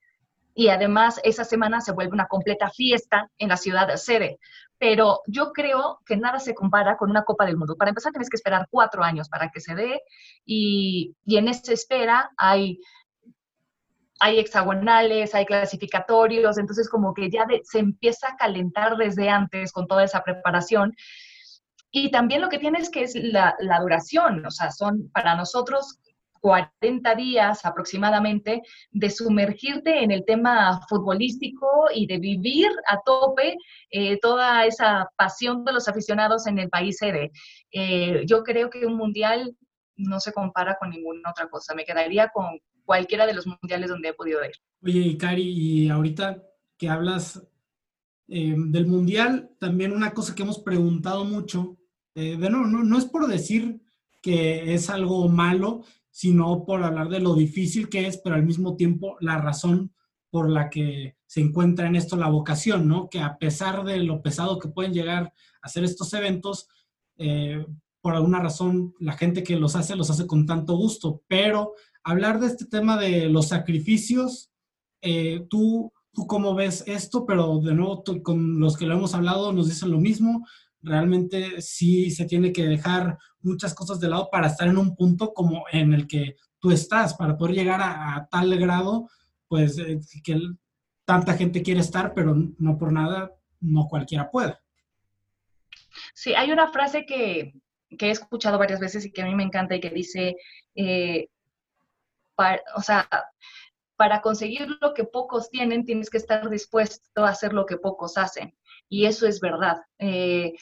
y 0.54 0.68
además, 0.68 1.22
esa 1.24 1.46
semana 1.46 1.80
se 1.80 1.94
vuelve 1.94 2.14
una 2.14 2.28
completa 2.28 2.70
fiesta 2.70 3.30
en 3.38 3.50
la 3.50 3.58
ciudad 3.58 3.88
de 3.88 3.98
sede. 3.98 4.40
Pero 4.78 5.22
yo 5.28 5.52
creo 5.54 6.00
que 6.06 6.18
nada 6.18 6.40
se 6.40 6.54
compara 6.54 6.98
con 6.98 7.10
una 7.10 7.24
Copa 7.24 7.46
del 7.46 7.58
Mundo. 7.58 7.76
Para 7.78 7.90
empezar, 7.90 8.12
tienes 8.12 8.30
que 8.30 8.38
esperar 8.38 8.68
cuatro 8.70 9.04
años 9.04 9.30
para 9.30 9.50
que 9.50 9.62
se 9.62 9.76
dé 9.76 10.02
y, 10.46 11.16
y 11.26 11.38
en 11.38 11.48
esa 11.48 11.74
espera 11.74 12.32
hay 12.38 12.80
hay 14.20 14.40
hexagonales, 14.40 15.34
hay 15.34 15.46
clasificatorios, 15.46 16.58
entonces 16.58 16.90
como 16.90 17.14
que 17.14 17.30
ya 17.30 17.48
se 17.64 17.80
empieza 17.80 18.30
a 18.30 18.36
calentar 18.36 18.98
desde 18.98 19.30
antes 19.30 19.72
con 19.72 19.88
toda 19.88 20.04
esa 20.04 20.24
preparación. 20.24 20.94
Y 21.92 22.12
también 22.12 22.42
lo 22.42 22.50
que 22.50 22.60
tiene 22.60 22.80
es 22.80 22.90
que 22.90 23.04
es 23.04 23.16
la, 23.16 23.56
duración, 23.82 24.46
o 24.46 24.52
sea, 24.52 24.72
son 24.72 25.10
para 25.12 25.36
nosotros 25.36 26.00
40 26.42 27.16
días 27.16 27.66
aproximadamente 27.66 28.62
de 28.92 29.10
sumergirte 29.10 30.04
en 30.04 30.12
el 30.12 30.24
tema 30.26 30.80
futbolístico 30.88 31.88
y 31.94 32.06
de 32.06 32.18
vivir 32.18 32.70
a 32.88 33.00
tope 33.04 33.58
eh, 33.90 34.20
toda 34.20 34.66
esa 34.66 35.10
pasión 35.18 35.66
de 35.66 35.74
los 35.74 35.88
aficionados 35.88 36.48
en 36.48 36.60
el 36.60 36.70
país 36.70 36.98
sede. 36.98 37.32
Eh, 37.72 38.24
yo 38.26 38.44
creo 38.44 38.70
que 38.70 38.86
un 38.86 38.96
mundial 38.96 39.56
no 39.98 40.20
se 40.20 40.32
compara 40.32 40.78
con 40.80 40.92
ninguna 40.92 41.32
otra 41.32 41.50
cosa. 41.50 41.76
Me 41.76 41.84
quedaría 41.84 42.30
con 42.30 42.60
cualquiera 42.90 43.28
de 43.28 43.36
los 43.36 43.46
mundiales 43.46 43.92
donde 43.92 44.10
he 44.10 44.14
podido 44.14 44.44
ir. 44.44 44.54
Oye, 44.84 45.16
Cari, 45.16 45.44
y 45.44 45.90
ahorita 45.90 46.42
que 46.76 46.90
hablas 46.90 47.40
eh, 48.28 48.56
del 48.58 48.88
mundial, 48.88 49.52
también 49.60 49.92
una 49.92 50.12
cosa 50.12 50.34
que 50.34 50.42
hemos 50.42 50.58
preguntado 50.58 51.24
mucho, 51.24 51.78
eh, 52.16 52.36
no, 52.36 52.66
no 52.66 52.98
es 52.98 53.06
por 53.06 53.28
decir 53.28 53.80
que 54.24 54.74
es 54.74 54.90
algo 54.90 55.30
malo, 55.30 55.84
sino 56.10 56.66
por 56.66 56.84
hablar 56.84 57.10
de 57.10 57.20
lo 57.20 57.36
difícil 57.36 57.90
que 57.90 58.08
es, 58.08 58.18
pero 58.18 58.34
al 58.34 58.44
mismo 58.44 58.76
tiempo 58.76 59.18
la 59.20 59.38
razón 59.38 59.94
por 60.32 60.50
la 60.50 60.72
que 60.72 61.16
se 61.28 61.42
encuentra 61.42 61.86
en 61.86 61.96
esto 61.96 62.18
la 62.18 62.30
vocación, 62.30 62.88
¿no? 62.88 63.08
Que 63.08 63.20
a 63.20 63.38
pesar 63.38 63.84
de 63.84 64.00
lo 64.00 64.24
pesado 64.24 64.58
que 64.58 64.70
pueden 64.70 64.94
llegar 64.96 65.26
a 65.26 65.34
hacer 65.62 65.84
estos 65.84 66.12
eventos, 66.16 66.68
eh, 67.20 67.64
por 68.02 68.16
alguna 68.16 68.40
razón 68.40 68.96
la 69.00 69.14
gente 69.14 69.44
que 69.44 69.58
los 69.58 69.76
hace 69.76 69.96
los 69.96 70.10
hace 70.10 70.26
con 70.26 70.48
tanto 70.48 70.76
gusto, 70.76 71.22
pero 71.28 71.76
hablar 72.04 72.40
de 72.40 72.48
este 72.48 72.66
tema 72.66 72.98
de 72.98 73.30
los 73.30 73.50
sacrificios, 73.50 74.52
eh, 75.02 75.46
tú, 75.50 75.92
tú 76.14 76.28
cómo 76.28 76.56
ves 76.56 76.84
esto, 76.88 77.26
pero 77.26 77.60
de 77.60 77.74
nuevo 77.74 78.04
con 78.24 78.60
los 78.60 78.78
que 78.78 78.86
lo 78.86 78.96
hemos 78.96 79.14
hablado 79.14 79.54
nos 79.54 79.70
dicen 79.70 79.92
lo 79.92 80.00
mismo, 80.00 80.46
realmente 80.82 81.62
sí 81.62 82.12
se 82.12 82.26
tiene 82.26 82.52
que 82.52 82.66
dejar 82.66 83.18
muchas 83.42 83.74
cosas 83.74 84.00
de 84.00 84.10
lado 84.10 84.30
para 84.32 84.48
estar 84.48 84.68
en 84.68 84.78
un 84.78 84.96
punto 84.96 85.34
como 85.34 85.66
en 85.72 85.94
el 85.94 86.08
que 86.08 86.36
tú 86.60 86.72
estás, 86.72 87.14
para 87.14 87.38
poder 87.38 87.56
llegar 87.56 87.82
a, 87.82 88.28
tal 88.30 88.58
grado, 88.58 89.10
pues 89.48 89.78
eh, 89.80 90.00
que 90.24 90.40
tanta 91.06 91.34
gente 91.34 91.64
quiere 91.64 91.80
estar, 91.80 92.14
pero 92.14 92.36
no 92.58 92.78
por 92.78 92.92
nada, 92.92 93.32
no 93.62 93.88
cualquiera 93.88 94.30
puede. 94.30 94.58
Sí, 96.14 96.34
hay 96.34 96.52
una 96.52 96.72
frase 96.72 97.06
que, 97.06 97.54
que 97.98 98.08
he 98.08 98.12
escuchado 98.12 98.58
varias 98.58 98.80
veces 98.80 99.06
y 99.06 99.12
que 99.12 99.22
a 99.22 99.26
mí 99.26 99.36
me 99.36 99.44
encanta 99.44 99.76
y 99.76 99.80
que 99.80 99.90
dice, 99.90 100.36
eh, 100.76 101.30
o 102.76 102.82
sea, 102.82 103.08
para 103.96 104.22
conseguir 104.22 104.68
lo 104.80 104.94
que 104.94 105.04
pocos 105.04 105.50
tienen, 105.50 105.86
tienes 105.86 106.10
que 106.10 106.18
estar 106.18 106.50
dispuesto 106.50 107.26
a 107.26 107.30
hacer 107.30 107.54
lo 107.54 107.66
que 107.66 107.78
pocos 107.78 108.18
hacen. 108.18 108.56
Y 108.88 109.06
eso 109.06 109.28
es 109.28 109.40
verdad. 109.40 109.78
Eh, 109.98 110.54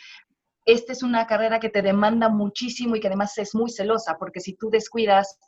esta 0.66 0.92
es 0.92 1.04
una 1.04 1.28
carrera 1.28 1.60
que 1.60 1.70
te 1.70 1.82
demanda 1.82 2.30
muchísimo 2.30 2.96
y 2.96 3.00
que 3.00 3.08
además 3.08 3.38
es 3.38 3.56
muy 3.56 3.70
celosa, 3.70 4.18
porque 4.18 4.40
si 4.40 4.56
tú 4.56 4.70
descuidas 4.70 5.40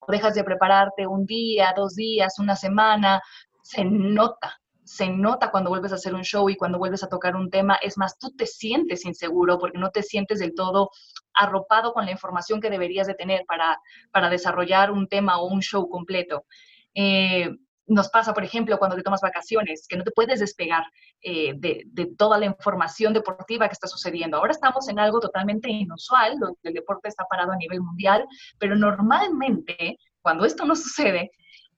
o 0.00 0.12
dejas 0.12 0.34
de 0.34 0.44
prepararte 0.44 1.06
un 1.06 1.24
día, 1.24 1.72
dos 1.74 1.94
días, 1.94 2.38
una 2.38 2.56
semana, 2.56 3.22
se 3.62 3.84
nota, 3.84 4.60
se 4.86 5.08
nota 5.08 5.50
cuando 5.50 5.68
vuelves 5.68 5.90
a 5.90 5.96
hacer 5.96 6.14
un 6.14 6.22
show 6.22 6.48
y 6.48 6.56
cuando 6.56 6.78
vuelves 6.78 7.02
a 7.02 7.08
tocar 7.08 7.34
un 7.34 7.50
tema. 7.50 7.76
Es 7.82 7.98
más, 7.98 8.18
tú 8.18 8.30
te 8.36 8.46
sientes 8.46 9.04
inseguro 9.04 9.58
porque 9.58 9.78
no 9.78 9.90
te 9.90 10.02
sientes 10.02 10.38
del 10.38 10.54
todo 10.54 10.90
arropado 11.34 11.92
con 11.92 12.06
la 12.06 12.12
información 12.12 12.60
que 12.60 12.70
deberías 12.70 13.08
de 13.08 13.14
tener 13.14 13.44
para, 13.46 13.80
para 14.12 14.30
desarrollar 14.30 14.92
un 14.92 15.08
tema 15.08 15.38
o 15.38 15.48
un 15.48 15.60
show 15.60 15.88
completo. 15.88 16.46
Eh, 16.94 17.50
nos 17.88 18.08
pasa, 18.10 18.32
por 18.32 18.44
ejemplo, 18.44 18.78
cuando 18.78 18.96
te 18.96 19.02
tomas 19.02 19.20
vacaciones, 19.20 19.86
que 19.88 19.96
no 19.96 20.04
te 20.04 20.12
puedes 20.12 20.38
despegar 20.38 20.84
eh, 21.20 21.54
de, 21.56 21.82
de, 21.86 22.06
toda 22.16 22.38
la 22.38 22.46
información 22.46 23.12
deportiva 23.12 23.68
que 23.68 23.72
está 23.74 23.88
sucediendo. 23.88 24.36
Ahora 24.36 24.52
estamos 24.52 24.88
en 24.88 25.00
algo 25.00 25.18
totalmente 25.18 25.68
inusual, 25.68 26.38
donde 26.38 26.58
el 26.62 26.74
deporte 26.74 27.08
está 27.08 27.24
parado 27.28 27.52
a 27.52 27.56
nivel 27.56 27.80
mundial, 27.80 28.24
pero 28.58 28.76
normalmente, 28.76 29.98
cuando 30.22 30.44
esto 30.44 30.64
no 30.64 30.76
sucede, 30.76 31.32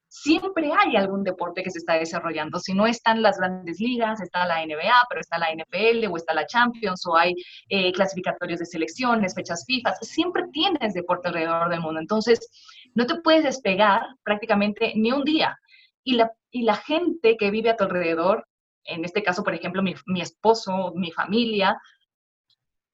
siempre 0.09 0.73
hay 0.73 0.97
algún 0.97 1.23
deporte 1.23 1.62
que 1.62 1.71
se 1.71 1.79
está 1.79 1.94
desarrollando. 1.94 2.59
Si 2.59 2.73
no 2.73 2.87
están 2.87 3.23
las 3.23 3.38
grandes 3.38 3.79
ligas, 3.79 4.21
está 4.21 4.47
la 4.47 4.64
NBA, 4.64 4.94
pero 5.09 5.21
está 5.21 5.38
la 5.38 5.53
NFL 5.53 6.07
o 6.11 6.16
está 6.16 6.35
la 6.35 6.47
Champions 6.47 7.07
o 7.07 7.16
hay 7.16 7.35
eh, 7.68 7.92
clasificatorios 7.92 8.59
de 8.59 8.66
selecciones, 8.66 9.35
fechas 9.35 9.64
FIFA, 9.66 9.94
siempre 10.01 10.44
tienes 10.53 10.94
deporte 10.94 11.29
alrededor 11.29 11.68
del 11.68 11.81
mundo. 11.81 12.01
Entonces, 12.01 12.49
no 12.94 13.07
te 13.07 13.21
puedes 13.21 13.44
despegar 13.44 14.03
prácticamente 14.23 14.92
ni 14.97 15.12
un 15.12 15.25
día. 15.25 15.57
Y 16.03 16.14
la, 16.14 16.33
y 16.51 16.62
la 16.62 16.77
gente 16.77 17.37
que 17.37 17.51
vive 17.51 17.71
a 17.71 17.77
tu 17.77 17.85
alrededor, 17.85 18.47
en 18.85 19.05
este 19.05 19.23
caso, 19.23 19.44
por 19.44 19.55
ejemplo, 19.55 19.83
mi, 19.83 19.94
mi 20.07 20.23
esposo, 20.23 20.92
mi 20.94 21.12
familia, 21.12 21.79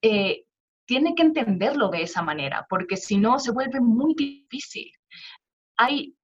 eh, 0.02 0.44
tiene 0.86 1.14
que 1.14 1.22
entenderlo 1.22 1.88
de 1.88 2.02
esa 2.02 2.22
manera, 2.22 2.66
porque 2.68 2.96
si 2.96 3.16
no, 3.16 3.38
se 3.38 3.52
vuelve 3.52 3.80
muy 3.80 4.14
difícil. 4.14 4.90
Hay 5.76 6.14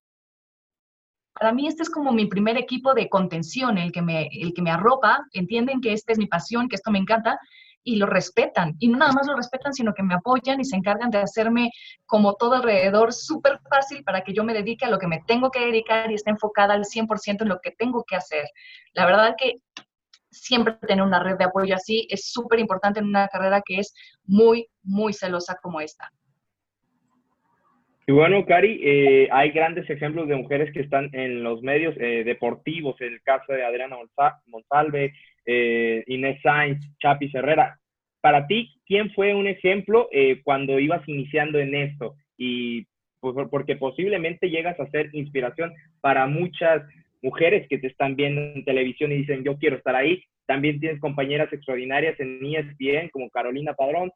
para 1.41 1.55
mí 1.55 1.67
este 1.67 1.83
es 1.83 1.89
como 1.89 2.13
mi 2.13 2.27
primer 2.27 2.59
equipo 2.59 2.93
de 2.93 3.09
contención, 3.09 3.79
el 3.79 3.93
que 3.93 4.03
me, 4.03 4.29
el 4.31 4.53
que 4.53 4.61
me 4.61 4.71
arropa, 4.71 5.25
entienden 5.33 5.81
que 5.81 5.95
esta 5.95 6.13
es 6.13 6.19
mi 6.19 6.27
pasión, 6.27 6.69
que 6.69 6.77
esto 6.77 6.91
me 6.91 6.99
encanta 6.99 7.41
y 7.83 7.97
lo 7.97 8.05
respetan. 8.05 8.77
Y 8.79 8.89
no 8.89 8.99
nada 8.99 9.13
más 9.13 9.27
lo 9.27 9.35
respetan, 9.35 9.73
sino 9.73 9.95
que 9.95 10.03
me 10.03 10.13
apoyan 10.13 10.61
y 10.61 10.67
se 10.67 10.77
encargan 10.77 11.09
de 11.09 11.17
hacerme 11.17 11.71
como 12.05 12.35
todo 12.35 12.57
alrededor 12.57 13.15
súper 13.15 13.59
fácil 13.71 14.05
para 14.05 14.21
que 14.21 14.35
yo 14.35 14.45
me 14.45 14.53
dedique 14.53 14.85
a 14.85 14.91
lo 14.91 14.99
que 14.99 15.07
me 15.07 15.23
tengo 15.27 15.51
que 15.51 15.61
dedicar 15.61 16.11
y 16.11 16.17
esté 16.17 16.29
enfocada 16.29 16.75
al 16.75 16.85
100% 16.85 17.41
en 17.41 17.49
lo 17.49 17.59
que 17.63 17.71
tengo 17.71 18.05
que 18.07 18.17
hacer. 18.17 18.45
La 18.93 19.07
verdad 19.07 19.35
que 19.39 19.55
siempre 20.31 20.75
tener 20.87 21.03
una 21.03 21.23
red 21.23 21.39
de 21.39 21.45
apoyo 21.45 21.75
así 21.75 22.07
es 22.11 22.31
súper 22.31 22.59
importante 22.59 23.01
en 23.01 23.07
una 23.07 23.29
carrera 23.29 23.63
que 23.65 23.79
es 23.79 23.95
muy, 24.25 24.69
muy 24.83 25.15
celosa 25.15 25.57
como 25.63 25.81
esta. 25.81 26.13
Y 28.11 28.13
bueno, 28.13 28.45
Cari, 28.45 28.81
eh, 28.83 29.29
hay 29.31 29.53
grandes 29.53 29.89
ejemplos 29.89 30.27
de 30.27 30.35
mujeres 30.35 30.73
que 30.73 30.81
están 30.81 31.11
en 31.13 31.45
los 31.45 31.63
medios 31.63 31.95
eh, 32.01 32.25
deportivos, 32.25 33.01
el 33.01 33.23
caso 33.23 33.53
de 33.53 33.63
Adriana 33.63 33.99
Monsalve, 34.47 35.13
eh, 35.47 36.03
Inés 36.09 36.41
Sainz, 36.43 36.81
Chapi 36.99 37.31
Herrera. 37.33 37.79
Para 38.21 38.49
ti, 38.49 38.75
¿quién 38.85 39.13
fue 39.13 39.33
un 39.33 39.47
ejemplo 39.47 40.09
cuando 40.43 40.81
ibas 40.81 41.09
iniciando 41.09 41.61
en 41.61 41.73
esto? 41.73 42.17
Y 42.37 42.85
pues, 43.21 43.37
porque 43.49 43.77
posiblemente 43.77 44.51
llegas 44.51 44.81
a 44.81 44.91
ser 44.91 45.11
inspiración 45.13 45.73
para 46.01 46.27
muchas 46.27 46.83
mujeres 47.23 47.69
que 47.69 47.79
te 47.79 47.87
están 47.87 48.17
viendo 48.17 48.41
en 48.41 48.65
televisión 48.65 49.13
y 49.13 49.19
dicen, 49.19 49.45
yo 49.45 49.57
quiero 49.57 49.77
estar 49.77 49.95
ahí. 49.95 50.21
También 50.47 50.81
tienes 50.81 50.99
compañeras 50.99 51.53
extraordinarias 51.53 52.19
en 52.19 52.45
ESPN 52.45 53.11
como 53.11 53.31
Carolina 53.31 53.75
Padrón, 53.75 54.11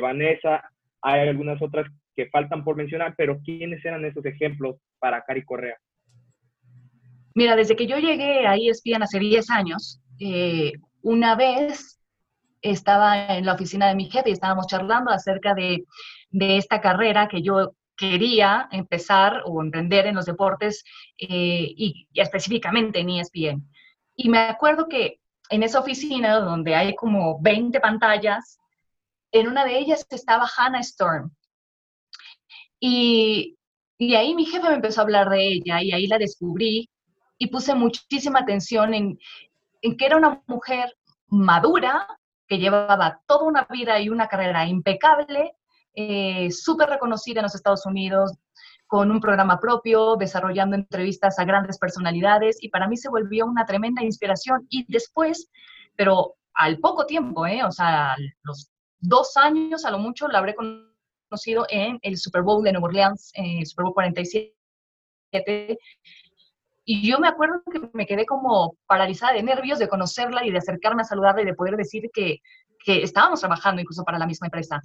Vanessa, 0.00 0.70
hay 1.02 1.28
algunas 1.28 1.60
otras 1.60 1.86
que 2.16 2.28
faltan 2.30 2.64
por 2.64 2.76
mencionar, 2.76 3.14
pero 3.16 3.38
¿quiénes 3.44 3.84
eran 3.84 4.04
esos 4.04 4.24
ejemplos 4.24 4.76
para 4.98 5.22
Cari 5.22 5.44
Correa? 5.44 5.76
Mira, 7.34 7.54
desde 7.54 7.76
que 7.76 7.86
yo 7.86 7.98
llegué 7.98 8.46
a 8.46 8.56
ESPN 8.56 9.02
hace 9.02 9.18
10 9.18 9.50
años, 9.50 10.00
eh, 10.18 10.72
una 11.02 11.36
vez 11.36 12.00
estaba 12.62 13.36
en 13.36 13.44
la 13.44 13.52
oficina 13.52 13.88
de 13.88 13.94
mi 13.94 14.10
jefe 14.10 14.30
y 14.30 14.32
estábamos 14.32 14.66
charlando 14.66 15.10
acerca 15.10 15.54
de, 15.54 15.84
de 16.30 16.56
esta 16.56 16.80
carrera 16.80 17.28
que 17.28 17.42
yo 17.42 17.74
quería 17.96 18.68
empezar 18.70 19.42
o 19.46 19.62
emprender 19.62 20.06
en 20.06 20.14
los 20.14 20.26
deportes 20.26 20.84
eh, 21.18 21.28
y, 21.76 22.08
específicamente 22.14 23.00
en 23.00 23.10
ESPN. 23.10 23.68
Y 24.14 24.28
me 24.28 24.38
acuerdo 24.38 24.88
que 24.88 25.20
en 25.50 25.62
esa 25.62 25.80
oficina 25.80 26.40
donde 26.40 26.74
hay 26.74 26.94
como 26.94 27.40
20 27.40 27.80
pantallas, 27.80 28.58
en 29.32 29.48
una 29.48 29.64
de 29.64 29.78
ellas 29.78 30.06
estaba 30.10 30.48
Hannah 30.56 30.80
Storm. 30.80 31.30
Y, 32.80 33.56
ahí 34.00 34.34
mi 34.34 34.44
jefe 34.44 34.68
me 34.68 34.74
empezó 34.74 35.00
a 35.00 35.04
hablar 35.04 35.30
de 35.30 35.46
ella 35.46 35.82
y 35.82 35.92
ahí 35.92 36.06
la 36.06 36.18
descubrí 36.18 36.90
y 37.38 37.46
puse 37.48 37.74
muchísima 37.74 38.40
atención 38.40 38.94
en, 38.94 39.18
que 39.80 40.06
era 40.06 40.16
una 40.16 40.42
mujer 40.46 40.94
madura, 41.28 42.06
que 42.48 42.58
llevaba 42.58 43.20
toda 43.26 43.44
una 43.44 43.66
vida 43.70 43.98
y 44.00 44.08
una 44.08 44.28
carrera 44.28 44.66
impecable, 44.66 45.54
eh, 45.94 46.50
súper 46.50 46.90
reconocida 46.90 47.40
en 47.40 47.44
los 47.44 47.54
Estados 47.54 47.86
Unidos, 47.86 48.32
con 48.86 49.10
un 49.10 49.20
programa 49.20 49.58
propio, 49.58 50.16
desarrollando 50.16 50.76
entrevistas 50.76 51.38
a 51.38 51.44
grandes 51.44 51.78
personalidades 51.78 52.58
y 52.60 52.68
para 52.68 52.86
mí 52.86 52.96
se 52.96 53.08
volvió 53.08 53.46
una 53.46 53.66
tremenda 53.66 54.02
inspiración. 54.02 54.66
Y 54.70 54.84
después, 54.88 55.50
pero 55.96 56.34
al 56.54 56.78
poco 56.78 57.06
tiempo, 57.06 57.46
¿eh? 57.46 57.64
o 57.64 57.72
sea, 57.72 58.14
los 58.42 58.70
dos 59.00 59.36
años 59.36 59.84
a 59.84 59.90
lo 59.90 59.98
mucho, 59.98 60.28
la 60.28 60.38
habré 60.38 60.54
conocido 60.54 60.85
conocido 61.28 61.66
en 61.70 61.98
el 62.02 62.16
Super 62.16 62.42
Bowl 62.42 62.62
de 62.62 62.72
Nueva 62.72 62.88
Orleans, 62.88 63.30
en 63.34 63.58
el 63.58 63.66
Super 63.66 63.84
Bowl 63.84 63.94
47. 63.94 64.54
Y 66.84 67.08
yo 67.08 67.18
me 67.18 67.28
acuerdo 67.28 67.62
que 67.70 67.80
me 67.92 68.06
quedé 68.06 68.24
como 68.26 68.76
paralizada 68.86 69.32
de 69.32 69.42
nervios 69.42 69.78
de 69.78 69.88
conocerla 69.88 70.44
y 70.44 70.52
de 70.52 70.58
acercarme 70.58 71.02
a 71.02 71.04
saludarla 71.04 71.42
y 71.42 71.46
de 71.46 71.54
poder 71.54 71.76
decir 71.76 72.10
que, 72.12 72.38
que 72.84 73.02
estábamos 73.02 73.40
trabajando 73.40 73.82
incluso 73.82 74.04
para 74.04 74.18
la 74.18 74.26
misma 74.26 74.46
empresa. 74.46 74.80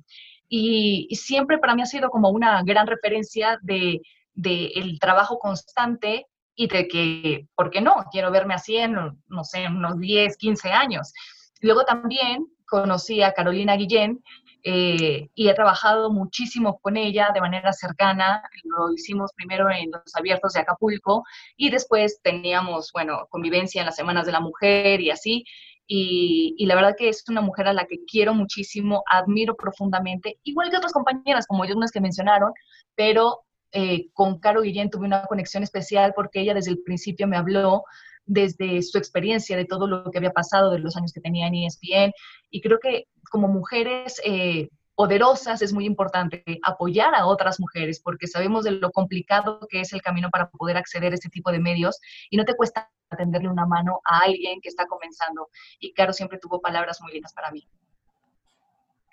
Y, 0.50 1.08
siempre 1.16 1.60
para 1.60 1.76
mí 1.76 1.84
ha 1.84 1.86
sido 1.86 2.10
como 2.10 2.30
una 2.30 2.64
gran 2.64 2.88
referencia 2.88 3.60
de, 3.62 4.02
de 4.34 4.68
el 4.76 5.00
trabajo 5.00 5.38
constante 5.38 6.26
y 6.56 6.68
de 6.68 6.88
que, 6.88 7.48
¿por 7.56 7.70
qué 7.70 7.82
no? 7.82 8.04
Quiero 8.12 8.32
verme 8.32 8.56
así 8.56 8.78
en, 8.78 8.96
no 9.28 9.44
sé, 9.44 9.68
unos 9.68 10.00
10, 10.00 10.38
15 10.38 10.72
años. 10.72 11.14
Luego 11.62 11.86
también 11.86 12.48
conocí 12.72 13.22
a 13.22 13.34
Carolina 13.34 13.76
Guillén, 13.76 14.24
eh, 14.64 15.30
y 15.34 15.50
he 15.50 15.54
trabajado 15.54 16.12
muchísimo 16.12 16.80
con 16.80 16.96
ella 16.96 17.32
de 17.34 17.42
manera 17.42 17.74
cercana. 17.74 18.42
Lo 18.64 18.94
hicimos 18.94 19.32
primero 19.36 19.70
en 19.70 19.92
los 19.92 20.16
abiertos 20.16 20.54
de 20.54 20.62
Acapulco 20.62 21.24
y 21.58 21.70
después 21.70 22.22
teníamos, 22.24 22.92
bueno, 22.94 23.28
convivencia 23.30 23.82
en 23.82 23.88
las 23.88 23.96
Semanas 23.96 24.26
de 24.26 24.32
la 24.32 24.40
Mujer 24.40 25.02
y 25.02 25.12
así. 25.12 25.44
Y, 25.88 26.56
y, 26.58 26.66
la 26.68 26.76
verdad 26.76 26.96
que 26.98 27.10
es 27.10 27.24
una 27.28 27.42
mujer 27.42 27.68
a 27.68 27.74
la 27.74 27.86
que 27.86 27.98
quiero 28.10 28.34
muchísimo, 28.34 29.04
admiro 29.12 29.58
profundamente, 29.58 30.40
igual 30.44 30.70
que 30.70 30.78
otras 30.78 30.94
compañeras, 30.94 31.46
como 31.48 31.64
unas 31.64 31.92
que 31.92 32.00
mencionaron, 32.00 32.54
pero 32.96 33.42
eh, 33.74 34.08
con 34.14 34.40
Caro 34.40 34.62
Guillén 34.62 34.90
tuve 34.90 35.06
una 35.06 35.24
conexión 35.26 35.64
especial 35.64 36.14
porque 36.16 36.40
ella 36.40 36.54
desde 36.54 36.72
el 36.72 36.82
principio 36.84 37.28
me 37.28 37.36
habló 37.36 37.84
desde 38.26 38.82
su 38.82 38.98
experiencia 38.98 39.58
de 39.58 39.66
todo 39.66 39.88
lo 39.88 40.10
que 40.12 40.18
había 40.18 40.32
pasado, 40.32 40.72
de 40.72 40.80
los 40.80 40.96
años 40.96 41.12
que 41.14 41.22
tenía 41.22 41.48
en 41.48 41.56
ESPN, 41.56 42.14
y 42.50 42.62
creo 42.62 42.80
que 42.80 43.08
como 43.30 43.48
mujeres 43.48 44.22
eh, 44.26 44.70
poderosas 44.96 45.62
es 45.62 45.74
muy 45.74 45.86
importante 45.86 46.44
apoyar 46.64 47.16
a 47.16 47.26
otras 47.26 47.60
mujeres 47.60 48.00
porque 48.00 48.28
sabemos 48.28 48.66
de 48.66 48.72
lo 48.72 48.92
complicado 48.92 49.68
que 49.70 49.80
es 49.82 49.94
el 49.94 50.02
camino 50.02 50.30
para 50.30 50.50
poder 50.50 50.78
acceder 50.78 51.12
a 51.12 51.16
este 51.16 51.30
tipo 51.30 51.52
de 51.52 51.60
medios 51.60 52.00
y 52.30 52.38
no 52.38 52.46
te 52.46 52.56
cuesta 52.56 52.92
tenderle 53.18 53.50
una 53.50 53.66
mano 53.66 54.00
a 54.06 54.20
alguien 54.20 54.62
que 54.62 54.70
está 54.70 54.86
comenzando. 54.86 55.50
Y 55.80 55.94
Caro 55.94 56.14
siempre 56.14 56.40
tuvo 56.40 56.62
palabras 56.62 57.02
muy 57.02 57.14
lindas 57.14 57.34
para 57.34 57.52
mí. 57.52 57.68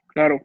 Claro. 0.08 0.40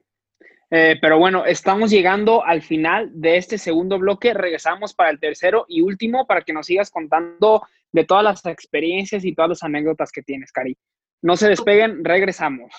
Eh, 0.70 0.98
pero 1.00 1.20
bueno, 1.20 1.46
estamos 1.46 1.92
llegando 1.92 2.44
al 2.44 2.62
final 2.62 3.12
de 3.14 3.38
este 3.38 3.58
segundo 3.58 4.00
bloque. 4.00 4.34
Regresamos 4.34 4.94
para 4.94 5.10
el 5.12 5.20
tercero 5.20 5.66
y 5.68 5.82
último 5.82 6.26
para 6.26 6.42
que 6.42 6.54
nos 6.54 6.66
sigas 6.66 6.90
contando 6.90 7.64
de 7.94 8.04
todas 8.04 8.24
las 8.24 8.46
experiencias 8.46 9.24
y 9.24 9.34
todas 9.34 9.50
las 9.50 9.64
anécdotas 9.64 10.12
que 10.12 10.22
tienes, 10.22 10.52
Cari. 10.52 10.78
No 11.22 11.38
se 11.38 11.48
despeguen, 11.48 12.04
regresamos. 12.04 12.74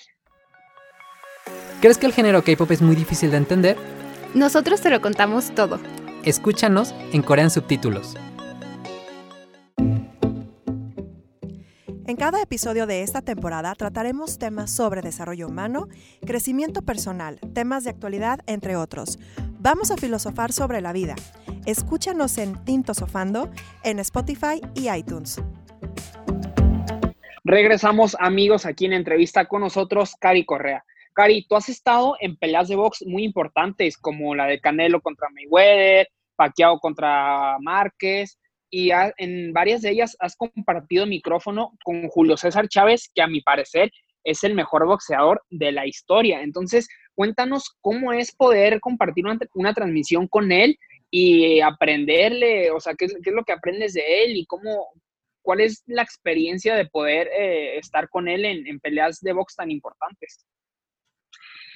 ¿Crees 1.81 1.97
que 1.97 2.05
el 2.05 2.13
género 2.13 2.43
K-pop 2.43 2.69
es 2.71 2.81
muy 2.81 2.95
difícil 2.95 3.31
de 3.31 3.37
entender? 3.37 3.77
Nosotros 4.33 4.81
te 4.81 4.89
lo 4.89 5.01
contamos 5.01 5.53
todo. 5.55 5.79
Escúchanos 6.23 6.93
en 7.13 7.21
Corean 7.21 7.49
Subtítulos. 7.49 8.15
En 12.07 12.17
cada 12.17 12.41
episodio 12.41 12.85
de 12.85 13.01
esta 13.01 13.21
temporada 13.21 13.73
trataremos 13.75 14.37
temas 14.37 14.71
sobre 14.71 15.01
desarrollo 15.01 15.47
humano, 15.47 15.87
crecimiento 16.25 16.81
personal, 16.81 17.39
temas 17.53 17.83
de 17.83 17.89
actualidad, 17.89 18.39
entre 18.45 18.75
otros. 18.75 19.17
Vamos 19.65 19.89
a 19.89 19.97
filosofar 19.97 20.51
sobre 20.51 20.79
la 20.79 20.93
vida. 20.93 21.15
Escúchanos 21.65 22.37
en 22.37 22.63
Tinto 22.65 22.93
Sofando, 22.93 23.49
en 23.83 23.97
Spotify 23.97 24.61
y 24.75 24.91
iTunes. 24.91 25.41
Regresamos 27.43 28.15
amigos 28.19 28.67
aquí 28.67 28.85
en 28.85 28.93
entrevista 28.93 29.47
con 29.47 29.61
nosotros, 29.61 30.13
Cari 30.21 30.45
Correa. 30.45 30.85
Cari, 31.15 31.47
tú 31.47 31.55
has 31.55 31.67
estado 31.67 32.15
en 32.19 32.37
peleas 32.37 32.67
de 32.67 32.75
box 32.75 33.05
muy 33.07 33.23
importantes 33.23 33.97
como 33.97 34.35
la 34.35 34.45
de 34.45 34.59
Canelo 34.59 35.01
contra 35.01 35.29
Mayweather, 35.31 36.09
Pacquiao 36.35 36.77
contra 36.77 37.57
Márquez 37.59 38.37
y 38.69 38.91
en 39.17 39.51
varias 39.51 39.81
de 39.81 39.89
ellas 39.89 40.15
has 40.19 40.35
compartido 40.35 41.07
micrófono 41.07 41.71
con 41.83 42.07
Julio 42.09 42.37
César 42.37 42.67
Chávez, 42.67 43.09
que 43.15 43.23
a 43.23 43.27
mi 43.27 43.41
parecer 43.41 43.91
es 44.25 44.43
el 44.43 44.55
mejor 44.55 44.85
boxeador 44.85 45.41
de 45.49 45.71
la 45.71 45.87
historia. 45.87 46.41
Entonces, 46.41 46.89
cuéntanos 47.13 47.75
cómo 47.79 48.11
es 48.11 48.35
poder 48.35 48.81
compartir 48.81 49.25
una, 49.25 49.73
transmisión 49.73 50.27
con 50.27 50.51
él 50.51 50.77
y 51.09 51.61
aprenderle, 51.61 52.71
o 52.71 52.79
sea, 52.81 52.95
qué, 52.95 53.05
es 53.05 53.15
lo 53.25 53.43
que 53.45 53.53
aprendes 53.53 53.93
de 53.93 54.23
él 54.23 54.35
y 54.35 54.45
cómo, 54.45 54.89
cuál 55.41 55.61
es 55.61 55.83
la 55.85 56.01
experiencia 56.01 56.75
de 56.75 56.87
poder 56.87 57.27
eh, 57.27 57.77
estar 57.77 58.09
con 58.09 58.27
él 58.27 58.43
en, 58.43 58.79
peleas 58.79 59.21
de 59.21 59.31
box 59.31 59.55
tan 59.55 59.71
importantes. 59.71 60.45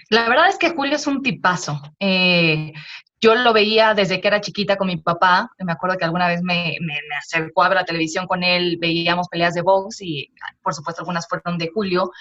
La 0.09 0.27
verdad 0.27 0.49
es 0.49 0.57
que 0.57 0.71
Julio 0.71 0.95
es 0.95 1.05
un 1.05 1.21
tipazo. 1.21 1.79
Eh, 1.99 2.73
yo 3.21 3.35
lo 3.35 3.53
veía 3.53 3.93
desde 3.93 4.21
que 4.21 4.27
era 4.27 4.41
chiquita 4.41 4.77
con 4.77 4.87
mi 4.87 4.97
papá. 4.97 5.51
Me 5.59 5.71
acuerdo 5.71 5.97
que 5.97 6.05
alguna 6.05 6.27
vez 6.27 6.41
me, 6.41 6.77
me, 6.81 6.95
acercó 7.17 7.63
a 7.63 7.69
ver 7.69 7.77
la 7.77 7.85
televisión 7.85 8.27
con 8.27 8.43
él, 8.43 8.77
veíamos 8.79 9.27
peleas 9.27 9.53
de 9.53 9.61
box 9.61 10.01
y, 10.01 10.31
por 10.63 10.73
supuesto, 10.73 11.01
algunas 11.01 11.27
fueron 11.27 11.57
de 11.57 11.69
Julio. 11.73 12.11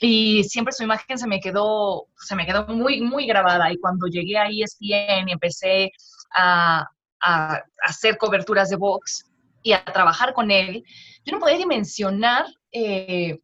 Y 0.00 0.42
siempre 0.44 0.72
su 0.72 0.82
imagen 0.82 1.16
se 1.16 1.28
me 1.28 1.40
quedó, 1.40 2.06
se 2.16 2.34
me 2.34 2.44
quedó 2.44 2.66
muy, 2.66 3.00
muy 3.00 3.26
grabada. 3.26 3.72
Y 3.72 3.78
cuando 3.78 4.08
llegué 4.08 4.36
a 4.36 4.48
ESPN 4.48 5.28
y 5.28 5.32
empecé 5.32 5.92
a, 6.34 6.88
a 7.20 7.62
hacer 7.86 8.18
coberturas 8.18 8.68
de 8.68 8.76
box 8.76 9.30
y 9.62 9.72
a 9.72 9.84
trabajar 9.84 10.34
con 10.34 10.50
él, 10.50 10.84
yo 11.24 11.32
no 11.32 11.38
podía 11.38 11.56
dimensionar 11.56 12.46
eh, 12.72 13.38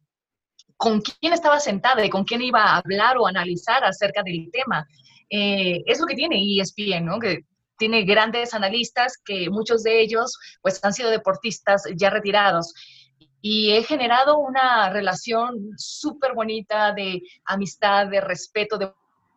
con 0.75 1.01
quién 1.01 1.31
estaba 1.31 1.59
sentada 1.59 2.03
y 2.05 2.09
con 2.09 2.25
quién 2.25 2.41
iba 2.41 2.61
a 2.61 2.77
hablar 2.77 3.17
o 3.17 3.27
analizar 3.27 3.83
acerca 3.85 4.21
del 4.23 4.49
tema. 4.51 4.85
Eh, 5.29 5.83
es 5.85 5.99
lo 5.99 6.05
que 6.05 6.15
tiene 6.15 6.41
ESPN, 6.59 7.05
¿no? 7.05 7.19
Que 7.19 7.45
tiene 7.77 8.03
grandes 8.03 8.53
analistas 8.53 9.13
que 9.23 9.49
muchos 9.49 9.83
de 9.83 10.01
ellos 10.01 10.37
pues 10.61 10.83
han 10.83 10.93
sido 10.93 11.09
deportistas 11.09 11.83
ya 11.95 12.09
retirados. 12.09 12.73
Y 13.41 13.71
he 13.71 13.83
generado 13.83 14.37
una 14.37 14.89
relación 14.89 15.71
súper 15.77 16.33
bonita 16.33 16.91
de 16.93 17.21
amistad, 17.45 18.07
de 18.07 18.19
respeto, 18.19 18.77
de 18.77 18.91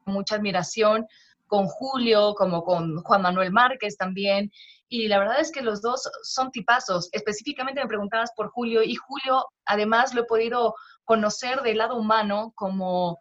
mucha 0.06 0.34
admiración 0.34 1.06
con 1.46 1.66
Julio, 1.66 2.34
como 2.34 2.64
con 2.64 2.96
Juan 3.02 3.22
Manuel 3.22 3.52
Márquez 3.52 3.96
también. 3.96 4.50
Y 4.88 5.06
la 5.06 5.18
verdad 5.18 5.40
es 5.40 5.52
que 5.52 5.62
los 5.62 5.80
dos 5.80 6.02
son 6.22 6.50
tipazos. 6.50 7.08
Específicamente 7.12 7.80
me 7.80 7.86
preguntabas 7.86 8.32
por 8.36 8.50
Julio 8.50 8.82
y 8.82 8.96
Julio 8.96 9.44
además 9.66 10.14
lo 10.14 10.22
he 10.22 10.26
podido 10.26 10.74
conocer 11.04 11.62
del 11.62 11.78
lado 11.78 11.96
humano 11.96 12.52
como 12.56 13.20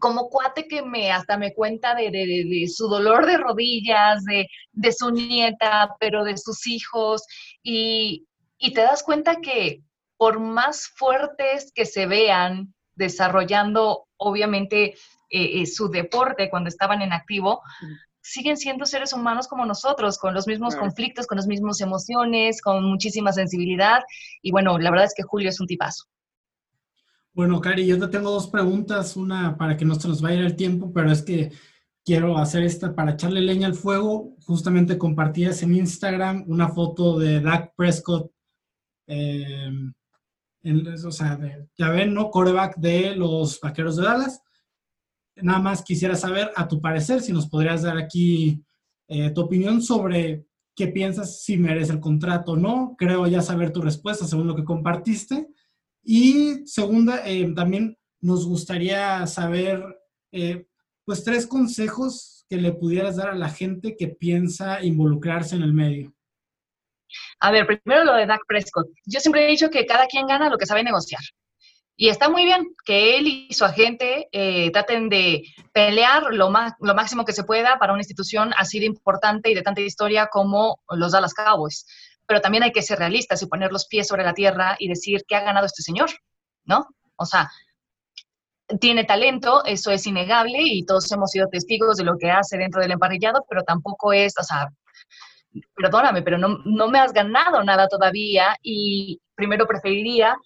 como 0.00 0.28
cuate 0.28 0.66
que 0.68 0.82
me 0.82 1.10
hasta 1.10 1.36
me 1.36 1.54
cuenta 1.54 1.94
de, 1.94 2.66
su 2.74 2.88
dolor 2.88 3.26
de 3.26 3.38
rodillas, 3.38 4.24
de, 4.24 4.92
su 4.92 5.10
nieta, 5.10 5.94
pero 6.00 6.24
de 6.24 6.36
sus 6.36 6.66
hijos, 6.66 7.24
y, 7.62 8.26
te 8.58 8.80
das 8.80 9.02
cuenta 9.02 9.40
que 9.40 9.82
por 10.16 10.38
más 10.38 10.86
fuertes 10.94 11.72
que 11.74 11.84
se 11.84 12.06
vean 12.06 12.72
desarrollando, 12.94 14.06
obviamente, 14.16 14.94
eh, 15.30 15.62
eh, 15.62 15.66
su 15.66 15.88
deporte 15.88 16.48
cuando 16.48 16.68
estaban 16.68 17.02
en 17.02 17.12
activo, 17.12 17.60
siguen 18.20 18.56
siendo 18.56 18.86
seres 18.86 19.12
humanos 19.12 19.48
como 19.48 19.66
nosotros, 19.66 20.16
con 20.18 20.32
los 20.32 20.46
mismos 20.46 20.76
conflictos, 20.76 21.26
con 21.26 21.36
las 21.36 21.48
mismas 21.48 21.80
emociones, 21.80 22.62
con 22.62 22.84
muchísima 22.84 23.32
sensibilidad, 23.32 24.02
y 24.42 24.52
bueno, 24.52 24.78
la 24.78 24.90
verdad 24.90 25.06
es 25.06 25.14
que 25.14 25.24
Julio 25.24 25.48
es 25.48 25.60
un 25.60 25.66
tipazo. 25.66 26.04
Bueno, 27.34 27.62
Cari, 27.62 27.86
yo 27.86 27.98
te 27.98 28.08
tengo 28.08 28.30
dos 28.30 28.48
preguntas, 28.48 29.16
una 29.16 29.56
para 29.56 29.74
que 29.74 29.86
no 29.86 29.94
se 29.94 30.06
nos 30.06 30.20
vaya 30.20 30.40
el 30.40 30.54
tiempo, 30.54 30.92
pero 30.92 31.10
es 31.10 31.22
que 31.22 31.50
quiero 32.04 32.36
hacer 32.36 32.62
esta 32.62 32.94
para 32.94 33.12
echarle 33.12 33.40
leña 33.40 33.66
al 33.66 33.74
fuego. 33.74 34.36
Justamente 34.44 34.98
compartías 34.98 35.62
en 35.62 35.74
Instagram 35.74 36.44
una 36.46 36.68
foto 36.68 37.18
de 37.18 37.40
Dak 37.40 37.74
Prescott, 37.74 38.30
em, 39.06 39.94
o 41.06 41.10
sea, 41.10 41.38
ya 41.78 41.88
ven, 41.88 42.12
¿no? 42.12 42.30
Coreback 42.30 42.76
de 42.76 43.16
los 43.16 43.58
Vaqueros 43.60 43.96
de 43.96 44.02
Dallas. 44.02 44.42
Nada 45.36 45.58
más 45.58 45.82
quisiera 45.82 46.16
saber, 46.16 46.52
a 46.54 46.68
tu 46.68 46.82
parecer, 46.82 47.22
si 47.22 47.32
nos 47.32 47.48
podrías 47.48 47.80
dar 47.82 47.96
aquí 47.96 48.62
eh, 49.08 49.30
tu 49.30 49.40
opinión 49.40 49.80
sobre 49.80 50.44
qué 50.76 50.88
piensas, 50.88 51.42
si 51.42 51.56
merece 51.56 51.92
el 51.92 52.00
contrato 52.00 52.52
o 52.52 52.56
no. 52.56 52.94
Creo 52.98 53.26
ya 53.26 53.40
saber 53.40 53.72
tu 53.72 53.80
respuesta 53.80 54.26
según 54.26 54.46
lo 54.48 54.54
que 54.54 54.64
compartiste. 54.64 55.48
Y 56.02 56.66
segunda, 56.66 57.22
eh, 57.26 57.52
también 57.54 57.96
nos 58.20 58.46
gustaría 58.46 59.26
saber, 59.26 59.82
eh, 60.32 60.66
pues, 61.04 61.24
tres 61.24 61.46
consejos 61.46 62.44
que 62.48 62.56
le 62.56 62.72
pudieras 62.72 63.16
dar 63.16 63.30
a 63.30 63.34
la 63.34 63.48
gente 63.48 63.96
que 63.96 64.08
piensa 64.08 64.82
involucrarse 64.82 65.56
en 65.56 65.62
el 65.62 65.72
medio. 65.72 66.12
A 67.40 67.50
ver, 67.50 67.66
primero 67.66 68.04
lo 68.04 68.14
de 68.14 68.26
Dak 68.26 68.42
Prescott. 68.46 68.88
Yo 69.04 69.20
siempre 69.20 69.44
he 69.44 69.48
dicho 69.48 69.70
que 69.70 69.86
cada 69.86 70.06
quien 70.06 70.26
gana 70.26 70.48
lo 70.48 70.58
que 70.58 70.66
sabe 70.66 70.82
negociar. 70.82 71.22
Y 71.94 72.08
está 72.08 72.28
muy 72.28 72.44
bien 72.44 72.74
que 72.84 73.18
él 73.18 73.26
y 73.26 73.52
su 73.52 73.64
agente 73.64 74.28
eh, 74.32 74.70
traten 74.72 75.08
de 75.08 75.42
pelear 75.72 76.32
lo, 76.32 76.50
lo 76.80 76.94
máximo 76.94 77.24
que 77.24 77.34
se 77.34 77.44
pueda 77.44 77.78
para 77.78 77.92
una 77.92 78.00
institución 78.00 78.52
así 78.56 78.80
de 78.80 78.86
importante 78.86 79.50
y 79.50 79.54
de 79.54 79.62
tanta 79.62 79.82
historia 79.82 80.28
como 80.32 80.80
los 80.88 81.12
Dallas 81.12 81.34
Cowboys 81.34 81.86
pero 82.26 82.40
también 82.40 82.62
hay 82.62 82.72
que 82.72 82.82
ser 82.82 82.98
realistas 82.98 83.42
y 83.42 83.46
poner 83.46 83.72
los 83.72 83.86
pies 83.86 84.08
sobre 84.08 84.24
la 84.24 84.34
tierra 84.34 84.76
y 84.78 84.88
decir 84.88 85.24
qué 85.26 85.36
ha 85.36 85.40
ganado 85.40 85.66
este 85.66 85.82
señor, 85.82 86.10
¿no? 86.64 86.86
O 87.16 87.26
sea, 87.26 87.50
tiene 88.80 89.04
talento, 89.04 89.64
eso 89.64 89.90
es 89.90 90.06
innegable 90.06 90.58
y 90.60 90.84
todos 90.84 91.10
hemos 91.12 91.30
sido 91.30 91.48
testigos 91.48 91.96
de 91.96 92.04
lo 92.04 92.16
que 92.18 92.30
hace 92.30 92.56
dentro 92.56 92.80
del 92.80 92.92
emparrillado, 92.92 93.44
pero 93.48 93.62
tampoco 93.62 94.12
es, 94.12 94.34
o 94.38 94.42
sea, 94.42 94.68
perdóname, 95.76 96.22
pero 96.22 96.38
no, 96.38 96.58
no 96.64 96.88
me 96.88 96.98
has 96.98 97.12
ganado 97.12 97.62
nada 97.62 97.88
todavía 97.88 98.56
y 98.62 99.20
primero 99.34 99.66
preferiría 99.66 100.36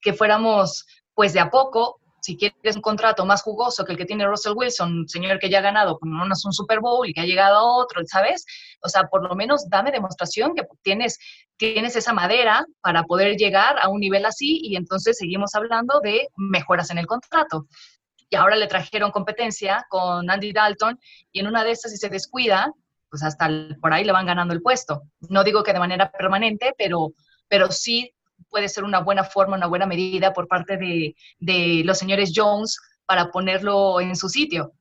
que 0.00 0.12
fuéramos 0.12 0.86
pues 1.14 1.32
de 1.32 1.40
a 1.40 1.50
poco 1.50 2.00
si 2.26 2.36
quieres 2.36 2.74
un 2.74 2.82
contrato 2.82 3.24
más 3.24 3.40
jugoso 3.40 3.84
que 3.84 3.92
el 3.92 3.98
que 3.98 4.04
tiene 4.04 4.26
Russell 4.26 4.54
Wilson, 4.56 5.06
señor 5.06 5.38
que 5.38 5.48
ya 5.48 5.58
ha 5.58 5.62
ganado 5.62 5.96
por 5.96 6.08
un 6.08 6.34
Super 6.34 6.80
Bowl 6.80 7.08
y 7.08 7.14
que 7.14 7.20
ha 7.20 7.24
llegado 7.24 7.56
a 7.56 7.76
otro, 7.76 8.02
¿sabes? 8.04 8.44
O 8.82 8.88
sea, 8.88 9.04
por 9.04 9.22
lo 9.22 9.36
menos 9.36 9.68
dame 9.70 9.92
demostración 9.92 10.52
que 10.56 10.64
tienes, 10.82 11.20
tienes 11.56 11.94
esa 11.94 12.12
madera 12.12 12.66
para 12.80 13.04
poder 13.04 13.36
llegar 13.36 13.76
a 13.80 13.88
un 13.88 14.00
nivel 14.00 14.26
así 14.26 14.58
y 14.60 14.74
entonces 14.74 15.18
seguimos 15.18 15.54
hablando 15.54 16.00
de 16.00 16.26
mejoras 16.36 16.90
en 16.90 16.98
el 16.98 17.06
contrato. 17.06 17.68
Y 18.28 18.34
ahora 18.34 18.56
le 18.56 18.66
trajeron 18.66 19.12
competencia 19.12 19.86
con 19.88 20.28
Andy 20.28 20.52
Dalton 20.52 20.98
y 21.30 21.38
en 21.38 21.46
una 21.46 21.62
de 21.62 21.70
esas 21.70 21.92
si 21.92 21.96
se 21.96 22.08
descuida, 22.08 22.72
pues 23.08 23.22
hasta 23.22 23.48
por 23.80 23.92
ahí 23.92 24.02
le 24.02 24.10
van 24.10 24.26
ganando 24.26 24.52
el 24.52 24.62
puesto. 24.62 25.02
No 25.28 25.44
digo 25.44 25.62
que 25.62 25.72
de 25.72 25.78
manera 25.78 26.10
permanente, 26.10 26.74
pero, 26.76 27.12
pero 27.46 27.70
sí 27.70 28.15
puede 28.48 28.68
ser 28.68 28.84
una 28.84 29.00
buena 29.00 29.24
forma, 29.24 29.56
una 29.56 29.66
buena 29.66 29.86
medida 29.86 30.32
por 30.32 30.48
parte 30.48 30.76
de, 30.76 31.82
los 31.84 31.98
señores 31.98 32.32
Jones 32.34 32.78
para 33.06 33.30
ponerlo 33.30 34.00
en 34.00 34.16
su 34.16 34.28
sitio. 34.28 34.72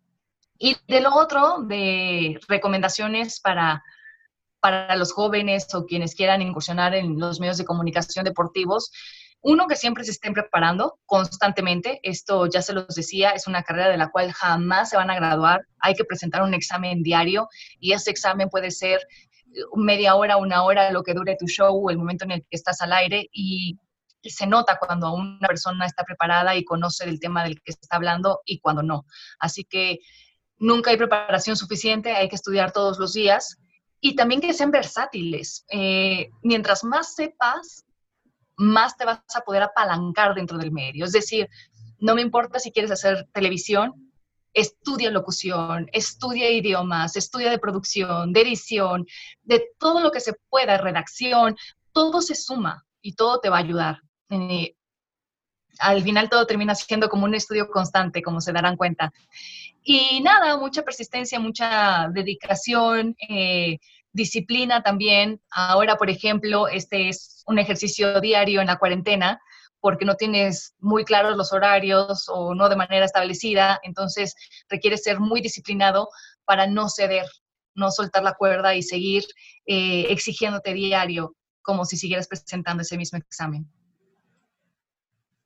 Y 0.57 0.77
de 0.87 1.01
lo 1.01 1.13
otro, 1.13 1.63
de 1.63 2.39
recomendaciones 2.47 3.39
para, 3.39 3.83
para 4.61 4.95
los 4.95 5.11
jóvenes 5.11 5.73
o 5.75 5.85
quienes 5.85 6.15
quieran 6.15 6.41
incursionar 6.41 6.95
en 6.95 7.19
los 7.19 7.39
medios 7.39 7.57
de 7.57 7.65
comunicación 7.65 8.23
deportivos, 8.23 8.91
uno, 9.47 9.67
que 9.67 9.75
siempre 9.75 10.03
se 10.03 10.09
estén 10.09 10.33
preparando 10.33 10.97
constantemente. 11.05 11.99
Esto 12.01 12.47
ya 12.47 12.63
se 12.63 12.73
los 12.73 12.87
decía, 12.95 13.29
es 13.29 13.45
una 13.45 13.61
carrera 13.61 13.89
de 13.89 13.97
la 13.97 14.09
cual 14.09 14.31
jamás 14.31 14.89
se 14.89 14.97
van 14.97 15.11
a 15.11 15.15
graduar. 15.15 15.67
Hay 15.79 15.93
que 15.93 16.03
presentar 16.03 16.41
un 16.41 16.55
examen 16.55 17.03
diario 17.03 17.47
y 17.79 17.93
ese 17.93 18.09
examen 18.09 18.49
puede 18.49 18.71
ser 18.71 19.01
media 19.75 20.15
hora, 20.15 20.37
una 20.37 20.63
hora, 20.63 20.91
lo 20.91 21.03
que 21.03 21.13
dure 21.13 21.37
tu 21.37 21.47
show, 21.47 21.89
el 21.89 21.97
momento 21.97 22.25
en 22.25 22.31
el 22.31 22.41
que 22.41 22.55
estás 22.55 22.81
al 22.81 22.93
aire 22.93 23.29
y 23.31 23.77
se 24.23 24.47
nota 24.47 24.77
cuando 24.79 25.13
una 25.13 25.47
persona 25.47 25.85
está 25.85 26.03
preparada 26.03 26.55
y 26.55 26.65
conoce 26.65 27.05
del 27.05 27.19
tema 27.19 27.43
del 27.43 27.61
que 27.61 27.71
está 27.71 27.97
hablando 27.97 28.41
y 28.45 28.59
cuando 28.59 28.83
no. 28.83 29.05
Así 29.39 29.63
que 29.63 29.99
nunca 30.57 30.91
hay 30.91 30.97
preparación 30.97 31.55
suficiente, 31.57 32.11
hay 32.11 32.29
que 32.29 32.35
estudiar 32.35 32.71
todos 32.71 32.97
los 32.99 33.13
días 33.13 33.57
y 33.99 34.15
también 34.15 34.41
que 34.41 34.53
sean 34.53 34.71
versátiles. 34.71 35.65
Eh, 35.69 36.29
mientras 36.43 36.83
más 36.83 37.15
sepas, 37.15 37.85
más 38.57 38.97
te 38.97 39.05
vas 39.05 39.21
a 39.35 39.41
poder 39.41 39.63
apalancar 39.63 40.33
dentro 40.35 40.57
del 40.57 40.71
medio. 40.71 41.05
Es 41.05 41.11
decir, 41.11 41.49
no 41.99 42.15
me 42.15 42.21
importa 42.21 42.59
si 42.59 42.71
quieres 42.71 42.91
hacer 42.91 43.27
televisión, 43.33 44.04
estudia 44.55 45.11
locución, 45.11 45.87
estudia 45.91 46.49
idiomas, 46.49 47.15
estudia 47.15 47.51
de 47.51 47.59
producción, 47.59 48.33
de 48.33 48.41
edición, 48.41 49.05
de 49.43 49.63
todo 49.77 49.99
lo 49.99 50.11
que 50.11 50.21
se 50.21 50.33
pueda, 50.49 50.77
redacción, 50.77 51.55
todo 51.91 52.21
se 52.21 52.33
suma 52.35 52.85
y 53.01 53.13
todo 53.13 53.39
te 53.39 53.49
va 53.49 53.57
a 53.57 53.59
ayudar. 53.59 53.99
Eh, 54.29 54.75
al 55.79 56.01
final 56.01 56.29
todo 56.29 56.47
termina 56.47 56.73
siendo 56.73 57.09
como 57.09 57.25
un 57.25 57.35
estudio 57.35 57.67
constante, 57.67 58.21
como 58.21 58.39
se 58.39 58.53
darán 58.53 58.77
cuenta. 58.77 59.13
Y 59.83 60.21
nada, 60.21 60.57
mucha 60.57 60.83
persistencia, 60.83 61.39
mucha 61.39 62.09
dedicación, 62.11 63.15
eh, 63.27 63.77
disciplina 64.13 64.81
también. 64.81 65.41
Ahora, 65.51 65.97
por 65.97 66.09
ejemplo, 66.09 66.69
este 66.69 67.09
es 67.09 67.43
un 67.45 67.59
ejercicio 67.59 68.21
diario 68.21 68.61
en 68.61 68.67
la 68.67 68.79
cuarentena 68.79 69.41
porque 69.85 70.03
no 70.03 70.15
tienes 70.15 70.75
muy 70.79 71.05
claros 71.05 71.37
los 71.37 71.53
horarios 71.53 72.25
o 72.27 72.55
no 72.55 72.69
de 72.69 72.75
manera 72.75 73.05
establecida, 73.05 73.79
entonces 73.83 74.33
requiere 74.67 74.97
ser 74.97 75.19
muy 75.19 75.41
disciplinado 75.41 76.07
para 76.43 76.65
no 76.65 76.89
ceder, 76.89 77.27
no 77.75 77.91
soltar 77.91 78.23
la 78.23 78.33
cuerda 78.33 78.73
y 78.73 78.81
seguir 78.81 79.25
eh, 79.67 80.07
exigiéndote 80.09 80.73
diario 80.73 81.35
como 81.61 81.85
si 81.85 81.97
siguieras 81.97 82.27
presentando 82.27 82.81
ese 82.81 82.97
mismo 82.97 83.19
examen. 83.19 83.67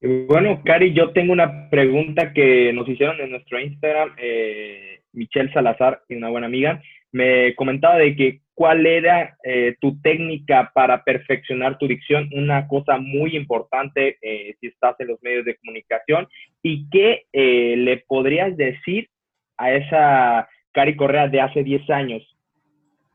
Bueno, 0.01 0.61
Cari, 0.63 0.93
yo 0.93 1.11
tengo 1.11 1.33
una 1.33 1.69
pregunta 1.69 2.31
que 2.31 2.71
nos 2.71 2.87
hicieron 2.87 3.19
en 3.19 3.31
nuestro 3.31 3.59
Instagram, 3.59 4.15
eh, 4.17 5.01
Michelle 5.11 5.51
Salazar, 5.51 6.01
una 6.07 6.29
buena 6.29 6.47
amiga, 6.47 6.81
me 7.11 7.53
comentaba 7.55 7.97
de 7.97 8.15
que 8.15 8.41
cuál 8.59 8.85
era 8.85 9.37
eh, 9.41 9.77
tu 9.79 10.01
técnica 10.01 10.69
para 10.73 11.01
perfeccionar 11.01 11.77
tu 11.77 11.87
dicción, 11.87 12.29
una 12.33 12.67
cosa 12.67 12.97
muy 12.97 13.37
importante 13.37 14.17
eh, 14.21 14.57
si 14.59 14.67
estás 14.67 14.99
en 14.99 15.07
los 15.07 15.23
medios 15.23 15.45
de 15.45 15.55
comunicación, 15.55 16.27
y 16.61 16.89
qué 16.89 17.23
le 17.31 18.03
podrías 18.05 18.57
decir 18.57 19.09
a 19.55 19.71
esa 19.71 20.49
Cari 20.73 20.97
Correa 20.97 21.29
de 21.29 21.39
hace 21.39 21.63
10 21.63 21.89
años 21.89 22.21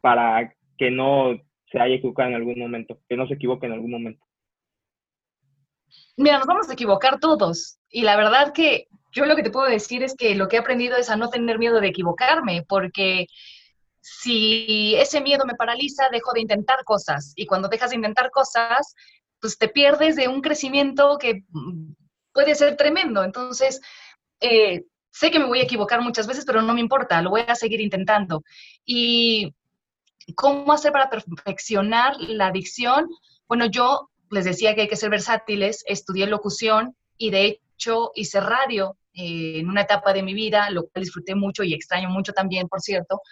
para 0.00 0.54
que 0.78 0.90
no 0.90 1.38
se 1.70 1.78
haya 1.78 1.96
equivocado 1.96 2.30
en 2.30 2.36
algún 2.36 2.58
momento, 2.58 2.98
que 3.06 3.14
no 3.14 3.26
se 3.26 3.34
equivoque 3.34 3.66
en 3.66 3.72
algún 3.72 3.90
momento. 3.90 4.24
Mira, 6.16 6.38
nos 6.38 6.46
vamos 6.46 6.70
a 6.70 6.72
equivocar 6.72 7.20
todos. 7.20 7.78
Y 7.90 8.00
la 8.00 8.16
verdad 8.16 8.54
que 8.54 8.86
yo 9.12 9.26
lo 9.26 9.36
que 9.36 9.42
te 9.42 9.50
puedo 9.50 9.68
decir 9.68 10.02
es 10.02 10.16
que 10.16 10.34
lo 10.34 10.48
que 10.48 10.56
he 10.56 10.60
aprendido 10.60 10.96
es 10.96 11.10
a 11.10 11.16
no 11.16 11.28
tener 11.28 11.58
miedo 11.58 11.80
de 11.80 11.88
equivocarme, 11.88 12.64
porque 12.66 13.26
si 14.06 14.94
ese 14.96 15.22
miedo 15.22 15.46
me 15.46 15.54
paraliza, 15.54 16.10
dejo 16.12 16.32
de 16.34 16.42
intentar 16.42 16.84
cosas. 16.84 17.32
Y 17.36 17.46
cuando 17.46 17.68
dejas 17.68 17.88
de 17.88 17.96
intentar 17.96 18.30
cosas, 18.30 18.94
pues 19.40 19.56
te 19.56 19.68
pierdes 19.68 20.14
de 20.14 20.28
un 20.28 20.42
crecimiento 20.42 21.16
que 21.18 21.44
mm, 21.48 21.94
puede 22.30 22.54
ser 22.54 22.76
tremendo. 22.76 23.24
Entonces, 23.24 23.80
eh, 24.40 24.84
sé 25.10 25.30
que 25.30 25.38
me 25.38 25.46
voy 25.46 25.60
a 25.60 25.62
equivocar 25.62 26.02
muchas 26.02 26.26
veces, 26.26 26.44
pero 26.44 26.60
no 26.60 26.74
me 26.74 26.82
importa, 26.82 27.22
lo 27.22 27.30
voy 27.30 27.44
a 27.48 27.54
seguir 27.54 27.80
intentando. 27.80 28.42
Y 28.84 29.54
cómo 30.34 30.74
hacer 30.74 30.92
para 30.92 31.08
perfeccionar 31.08 32.16
la 32.20 32.48
adicción. 32.48 33.08
Bueno, 33.48 33.64
yo 33.64 34.10
les 34.30 34.44
decía 34.44 34.74
que 34.74 34.82
hay 34.82 34.88
que 34.88 34.96
ser 34.96 35.08
versátiles, 35.08 35.82
estudié 35.86 36.26
locución 36.26 36.94
y 37.16 37.30
de 37.30 37.58
hecho 37.74 38.10
hice 38.14 38.38
radio 38.40 38.98
eh, 39.14 39.60
en 39.60 39.70
una 39.70 39.82
etapa 39.82 40.12
de 40.12 40.22
mi 40.22 40.34
vida, 40.34 40.68
lo 40.68 40.88
cual 40.88 41.04
disfruté 41.04 41.34
mucho 41.34 41.62
y 41.62 41.72
extraño 41.72 42.10
mucho 42.10 42.34
también, 42.34 42.68
por 42.68 42.82
cierto. 42.82 43.22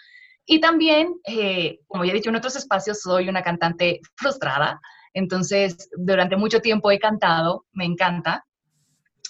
Y 0.45 0.59
también, 0.59 1.15
eh, 1.25 1.79
como 1.87 2.03
ya 2.03 2.11
he 2.11 2.15
dicho 2.15 2.29
en 2.29 2.35
otros 2.35 2.55
espacios, 2.55 3.01
soy 3.01 3.29
una 3.29 3.43
cantante 3.43 4.01
frustrada, 4.15 4.79
entonces 5.13 5.89
durante 5.95 6.35
mucho 6.35 6.59
tiempo 6.59 6.91
he 6.91 6.99
cantado, 6.99 7.65
me 7.71 7.85
encanta, 7.85 8.45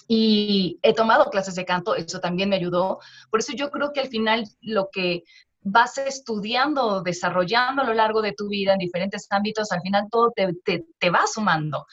y 0.06 0.78
he 0.82 0.92
tomado 0.92 1.30
clases 1.30 1.54
de 1.54 1.64
canto, 1.64 1.94
eso 1.94 2.20
también 2.20 2.48
me 2.48 2.56
ayudó. 2.56 2.98
Por 3.30 3.40
eso 3.40 3.52
yo 3.54 3.70
creo 3.70 3.92
que 3.92 4.00
al 4.00 4.08
final 4.08 4.44
lo 4.60 4.88
que 4.92 5.22
vas 5.62 5.96
estudiando, 5.96 7.02
desarrollando 7.02 7.82
a 7.82 7.86
lo 7.86 7.94
largo 7.94 8.20
de 8.20 8.32
tu 8.32 8.48
vida 8.48 8.74
en 8.74 8.78
diferentes 8.78 9.26
ámbitos, 9.30 9.72
al 9.72 9.80
final 9.80 10.08
todo 10.10 10.30
te, 10.34 10.52
te, 10.98 11.10
va 11.10 11.26
sumando. 11.26 11.86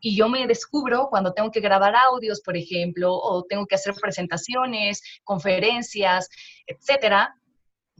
Y 0.00 0.16
yo 0.16 0.28
me 0.28 0.46
descubro 0.46 1.06
cuando 1.08 1.32
tengo 1.32 1.50
que 1.50 1.60
grabar 1.60 1.94
audios, 1.94 2.40
por 2.40 2.56
ejemplo, 2.56 3.14
o 3.14 3.44
tengo 3.44 3.66
que 3.66 3.76
hacer 3.76 3.94
presentaciones, 3.94 5.00
conferencias, 5.22 6.28
etcétera, 6.66 7.36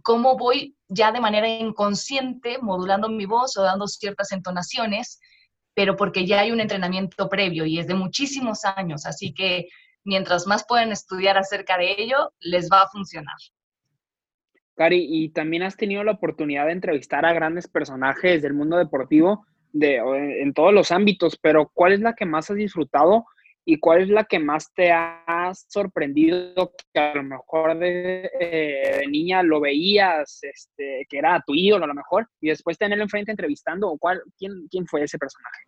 cómo 0.04 0.36
voy 0.36 0.76
ya 0.88 1.10
de 1.10 1.20
manera 1.20 1.48
inconsciente 1.48 2.58
modulando 2.60 3.08
mi 3.08 3.24
voz 3.24 3.56
o 3.56 3.62
dando 3.62 3.88
ciertas 3.88 4.30
entonaciones, 4.32 5.18
pero 5.74 5.96
porque 5.96 6.26
ya 6.26 6.40
hay 6.40 6.52
un 6.52 6.60
entrenamiento 6.60 7.28
previo 7.28 7.64
y 7.64 7.78
es 7.78 7.86
de 7.88 7.94
muchísimos 7.94 8.64
años, 8.64 9.06
así 9.06 9.32
que 9.32 9.66
mientras 10.04 10.46
más 10.46 10.64
pueden 10.68 10.92
estudiar 10.92 11.38
acerca 11.38 11.78
de 11.78 11.96
ello, 11.98 12.32
les 12.38 12.68
va 12.70 12.82
a 12.82 12.88
funcionar. 12.88 13.34
Cari, 14.76 15.06
y 15.08 15.30
también 15.30 15.62
has 15.62 15.76
tenido 15.76 16.04
la 16.04 16.12
oportunidad 16.12 16.66
de 16.66 16.72
entrevistar 16.72 17.24
a 17.24 17.32
grandes 17.32 17.66
personajes 17.66 18.42
del 18.42 18.52
mundo 18.52 18.76
deportivo 18.76 19.46
de, 19.72 19.96
en 20.42 20.52
todos 20.52 20.74
los 20.74 20.92
ámbitos, 20.92 21.38
pero 21.40 21.70
¿cuál 21.72 21.94
es 21.94 22.00
la 22.00 22.14
que 22.14 22.26
más 22.26 22.50
has 22.50 22.56
disfrutado 22.56 23.24
y 23.66 23.78
cuál 23.78 24.02
es 24.02 24.08
la 24.08 24.24
que 24.24 24.38
más 24.38 24.72
te 24.74 24.92
ha 24.92 25.52
sorprendido 25.68 26.72
que 26.92 27.00
a 27.00 27.14
lo 27.14 27.22
mejor 27.22 27.78
de, 27.78 28.30
eh, 28.38 29.02
niña 29.08 29.42
lo 29.42 29.60
veías, 29.60 30.40
este, 30.42 31.06
que 31.08 31.18
era 31.18 31.42
tu 31.46 31.54
ídolo 31.54 31.84
a 31.84 31.88
lo 31.88 31.94
mejor, 31.94 32.28
y 32.40 32.48
después 32.48 32.76
tenerlo 32.76 33.04
enfrente 33.04 33.30
entrevistando? 33.30 33.96
¿cuál, 33.98 34.22
quién, 34.38 34.68
¿Quién 34.70 34.86
fue 34.86 35.02
ese 35.02 35.18
personaje? 35.18 35.62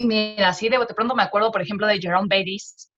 Mira, 0.00 0.52
sí, 0.52 0.68
de, 0.68 0.78
de 0.78 0.94
pronto 0.94 1.14
me 1.14 1.22
acuerdo, 1.22 1.52
por 1.52 1.62
ejemplo, 1.62 1.86
de 1.86 2.00
Jerome 2.00 2.26
Bates, 2.28 2.90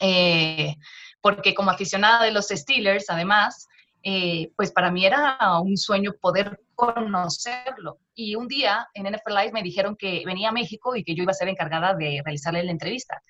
eh, 0.00 0.74
porque 1.20 1.54
como 1.54 1.70
aficionada 1.70 2.24
de 2.24 2.32
los 2.32 2.48
Steelers, 2.48 3.10
además, 3.10 3.68
eh, 4.06 4.52
pues 4.54 4.70
para 4.70 4.90
mí 4.90 5.06
era 5.06 5.38
un 5.62 5.78
sueño 5.78 6.12
poder 6.20 6.60
conocerlo. 6.74 8.00
Y 8.14 8.34
un 8.36 8.46
día 8.46 8.86
en 8.92 9.10
NFL 9.10 9.32
Live 9.32 9.52
me 9.52 9.62
dijeron 9.62 9.96
que 9.96 10.22
venía 10.26 10.50
a 10.50 10.52
México 10.52 10.94
y 10.94 11.02
que 11.02 11.14
yo 11.14 11.22
iba 11.22 11.30
a 11.30 11.34
ser 11.34 11.48
encargada 11.48 11.94
de 11.94 12.20
realizarle 12.22 12.62
la 12.62 12.70
entrevista. 12.70 13.22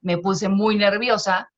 Me 0.00 0.18
puse 0.18 0.48
muy 0.48 0.76
nerviosa, 0.76 1.50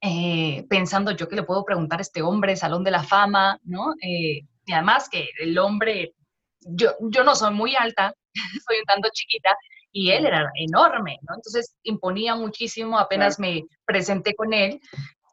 eh, 0.00 0.64
pensando 0.68 1.10
yo 1.10 1.28
que 1.28 1.36
le 1.36 1.42
puedo 1.42 1.62
preguntar 1.62 1.98
a 1.98 2.02
este 2.02 2.22
hombre, 2.22 2.56
Salón 2.56 2.84
de 2.84 2.90
la 2.90 3.02
Fama, 3.02 3.60
¿no? 3.64 3.92
Eh, 4.00 4.40
y 4.64 4.72
además 4.72 5.10
que 5.10 5.28
el 5.38 5.58
hombre, 5.58 6.14
yo, 6.60 6.92
yo 7.02 7.22
no 7.22 7.34
soy 7.34 7.52
muy 7.52 7.76
alta, 7.76 8.14
soy 8.66 8.78
un 8.78 8.84
tanto 8.86 9.10
chiquita, 9.12 9.54
y 9.92 10.10
él 10.10 10.24
era 10.24 10.50
enorme, 10.54 11.18
¿no? 11.28 11.34
Entonces 11.36 11.76
imponía 11.82 12.34
muchísimo, 12.34 12.98
apenas 12.98 13.38
me 13.38 13.64
presenté 13.84 14.34
con 14.34 14.54
él 14.54 14.80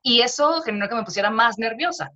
y 0.02 0.22
eso 0.22 0.62
generó 0.62 0.90
que 0.90 0.96
me 0.96 1.04
pusiera 1.04 1.30
más 1.30 1.58
nerviosa. 1.58 2.12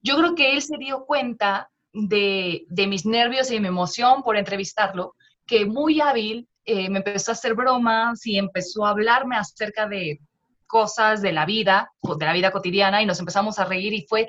Yo 0.00 0.16
creo 0.16 0.34
que 0.34 0.52
él 0.54 0.62
se 0.62 0.76
dio 0.78 1.04
cuenta 1.04 1.70
de, 1.92 2.64
de 2.68 2.86
mis 2.86 3.06
nervios 3.06 3.50
y 3.50 3.60
mi 3.60 3.68
emoción 3.68 4.22
por 4.22 4.36
entrevistarlo, 4.36 5.14
que 5.46 5.66
muy 5.66 6.00
hábil 6.00 6.48
eh, 6.64 6.88
me 6.88 6.98
empezó 6.98 7.32
a 7.32 7.34
hacer 7.34 7.54
bromas 7.54 8.24
y 8.26 8.38
empezó 8.38 8.86
a 8.86 8.90
hablarme 8.90 9.36
acerca 9.36 9.88
de 9.88 10.20
cosas 10.66 11.20
de 11.20 11.32
la 11.32 11.44
vida, 11.44 11.92
de 12.02 12.24
la 12.24 12.32
vida 12.32 12.52
cotidiana, 12.52 13.02
y 13.02 13.06
nos 13.06 13.18
empezamos 13.18 13.58
a 13.58 13.64
reír 13.64 13.92
y 13.92 14.06
fue 14.08 14.28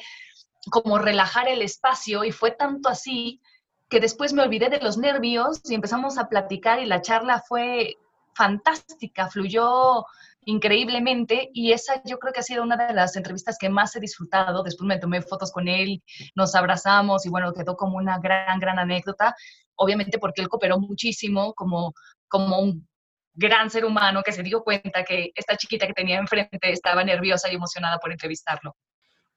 como 0.70 0.98
relajar 0.98 1.48
el 1.48 1.62
espacio 1.62 2.24
y 2.24 2.32
fue 2.32 2.52
tanto 2.52 2.90
así 2.90 3.42
que 3.90 4.00
después 4.00 4.34
me 4.34 4.42
olvidé 4.42 4.70
de 4.70 4.80
los 4.80 4.98
nervios 4.98 5.62
y 5.70 5.76
empezamos 5.76 6.18
a 6.18 6.28
platicar 6.28 6.80
y 6.80 6.86
la 6.86 7.02
charla 7.02 7.44
fue 7.48 7.98
fantástica, 8.34 9.30
fluyó 9.30 10.04
increíblemente 10.46 11.50
y 11.54 11.72
esa 11.72 12.02
yo 12.06 12.18
creo 12.18 12.34
que 12.34 12.40
ha 12.40 12.44
sido 12.44 12.64
una 12.64 12.76
de 12.76 12.94
las 12.94 13.16
entrevistas 13.16 13.58
que 13.60 13.70
más 13.70 13.96
he 13.96 14.00
disfrutado. 14.00 14.64
Después 14.64 14.88
me 14.88 15.00
tomé 15.00 15.22
fotos 15.22 15.52
con 15.52 15.68
él, 15.68 16.04
nos 16.36 16.56
abrazamos 16.56 17.26
y 17.26 17.30
bueno, 17.30 17.54
quedó 17.54 17.76
como 17.76 17.98
una 17.98 18.20
gran, 18.20 18.60
gran 18.60 18.80
anécdota. 18.80 19.36
Obviamente 19.76 20.20
porque 20.20 20.42
él 20.42 20.50
cooperó 20.50 20.80
muchísimo 20.80 21.54
como, 21.54 21.94
como 22.28 22.60
un 22.60 22.88
gran 23.34 23.70
ser 23.70 23.86
humano 23.86 24.22
que 24.24 24.32
se 24.32 24.44
dio 24.44 24.64
cuenta 24.64 25.04
que 25.04 25.32
esta 25.36 25.58
chiquita 25.58 25.88
que 25.88 25.94
tenía 25.94 26.20
enfrente 26.20 26.72
estaba 26.72 27.04
nerviosa 27.04 27.52
y 27.52 27.56
emocionada 27.56 27.98
por 27.98 28.12
entrevistarlo. 28.12 28.76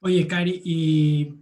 Oye, 0.00 0.26
Cari, 0.26 0.60
y 0.64 1.34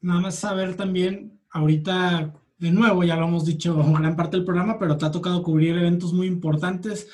nada 0.00 0.20
más 0.20 0.34
saber 0.36 0.76
también, 0.76 1.40
ahorita 1.50 2.34
de 2.62 2.70
nuevo, 2.70 3.02
ya 3.02 3.16
lo 3.16 3.26
hemos 3.26 3.44
dicho 3.44 3.74
gran 3.98 4.14
parte 4.14 4.36
del 4.36 4.46
programa, 4.46 4.78
pero 4.78 4.96
te 4.96 5.04
ha 5.04 5.10
tocado 5.10 5.42
cubrir 5.42 5.76
eventos 5.76 6.12
muy 6.12 6.28
importantes, 6.28 7.08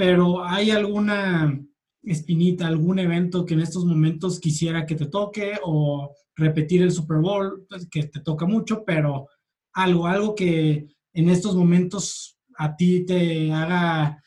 pero 0.00 0.42
¿hay 0.42 0.70
alguna 0.70 1.60
espinita, 2.02 2.66
algún 2.66 2.98
evento 2.98 3.44
que 3.44 3.52
en 3.52 3.60
estos 3.60 3.84
momentos 3.84 4.40
quisiera 4.40 4.86
que 4.86 4.94
te 4.94 5.04
toque 5.04 5.58
o 5.62 6.16
repetir 6.36 6.80
el 6.80 6.90
Super 6.90 7.18
Bowl, 7.18 7.66
pues, 7.68 7.86
que 7.90 8.04
te 8.04 8.20
toca 8.20 8.46
mucho, 8.46 8.82
pero 8.82 9.28
algo, 9.74 10.06
algo 10.06 10.34
que 10.34 10.86
en 11.12 11.28
estos 11.28 11.54
momentos 11.54 12.38
a 12.56 12.74
ti 12.76 13.04
te 13.04 13.52
haga, 13.52 14.24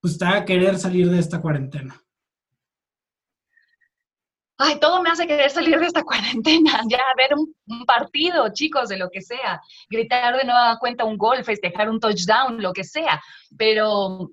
pues 0.00 0.18
te 0.18 0.24
haga 0.24 0.44
querer 0.44 0.76
salir 0.76 1.08
de 1.08 1.20
esta 1.20 1.40
cuarentena? 1.40 2.02
ay, 4.62 4.78
todo 4.78 5.02
me 5.02 5.10
hace 5.10 5.26
querer 5.26 5.50
salir 5.50 5.78
de 5.78 5.86
esta 5.86 6.02
cuarentena, 6.04 6.80
ya 6.88 7.00
ver 7.16 7.30
un, 7.36 7.52
partido, 7.86 8.52
chicos, 8.52 8.88
de 8.88 8.96
lo 8.96 9.10
que 9.10 9.20
sea, 9.20 9.60
gritar 9.88 10.36
de 10.36 10.44
nueva 10.44 10.78
cuenta 10.78 11.04
un 11.04 11.16
gol, 11.16 11.44
festejar 11.44 11.88
un 11.88 11.98
touchdown, 11.98 12.62
lo 12.62 12.72
que 12.72 12.84
sea, 12.84 13.20
pero 13.56 14.30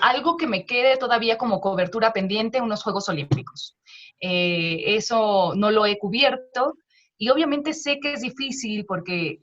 algo 0.00 0.36
que 0.36 0.46
me 0.46 0.66
quede 0.66 0.96
todavía 0.96 1.38
como 1.38 1.60
cobertura 1.60 2.12
pendiente, 2.12 2.60
unos 2.60 2.82
Juegos 2.82 3.08
Olímpicos. 3.08 3.76
Eh, 4.20 4.96
eso 4.96 5.54
no 5.56 5.70
lo 5.70 5.86
he 5.86 5.98
cubierto 5.98 6.74
y 7.18 7.30
obviamente 7.30 7.74
sé 7.74 7.98
que 8.00 8.12
es 8.12 8.20
difícil 8.20 8.84
porque 8.86 9.40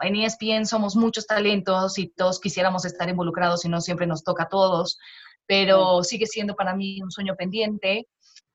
en 0.00 0.16
ESPN 0.16 0.66
somos 0.66 0.96
muchos 0.96 1.26
talentos 1.26 1.98
y 1.98 2.08
todos 2.08 2.40
quisiéramos 2.40 2.84
estar 2.84 3.08
involucrados 3.08 3.64
y 3.64 3.68
no 3.68 3.80
siempre 3.80 4.06
nos 4.06 4.24
toca 4.24 4.44
a 4.44 4.48
todos, 4.48 4.98
pero 5.46 6.02
sigue 6.02 6.26
siendo 6.26 6.54
para 6.54 6.74
mí 6.74 7.02
un 7.02 7.10
sueño 7.10 7.34
pendiente. 7.36 8.08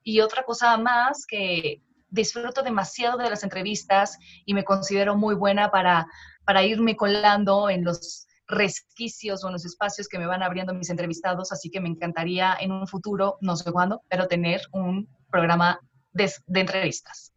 Y 0.03 0.21
otra 0.21 0.43
cosa 0.43 0.77
más 0.77 1.25
que 1.27 1.81
disfruto 2.09 2.63
demasiado 2.63 3.17
de 3.17 3.29
las 3.29 3.43
entrevistas 3.43 4.17
y 4.45 4.53
me 4.53 4.63
considero 4.63 5.15
muy 5.15 5.36
buena 5.36 5.69
para, 5.71 6.07
para 6.45 6.63
irme 6.63 6.95
colando 6.95 7.69
en 7.69 7.83
los 7.83 8.24
resquicios 8.47 9.43
o 9.43 9.47
en 9.47 9.53
los 9.53 9.65
espacios 9.65 10.07
que 10.07 10.19
me 10.19 10.27
van 10.27 10.43
abriendo 10.43 10.73
mis 10.73 10.89
entrevistados, 10.89 11.51
así 11.51 11.69
que 11.69 11.81
me 11.81 11.89
encantaría 11.89 12.55
en 12.59 12.71
un 12.71 12.87
futuro, 12.87 13.37
no 13.41 13.55
sé 13.55 13.71
cuándo, 13.71 14.03
pero 14.09 14.27
tener 14.27 14.61
un 14.71 15.07
programa 15.29 15.79
de, 16.13 16.31
entrevistas. 16.47 17.33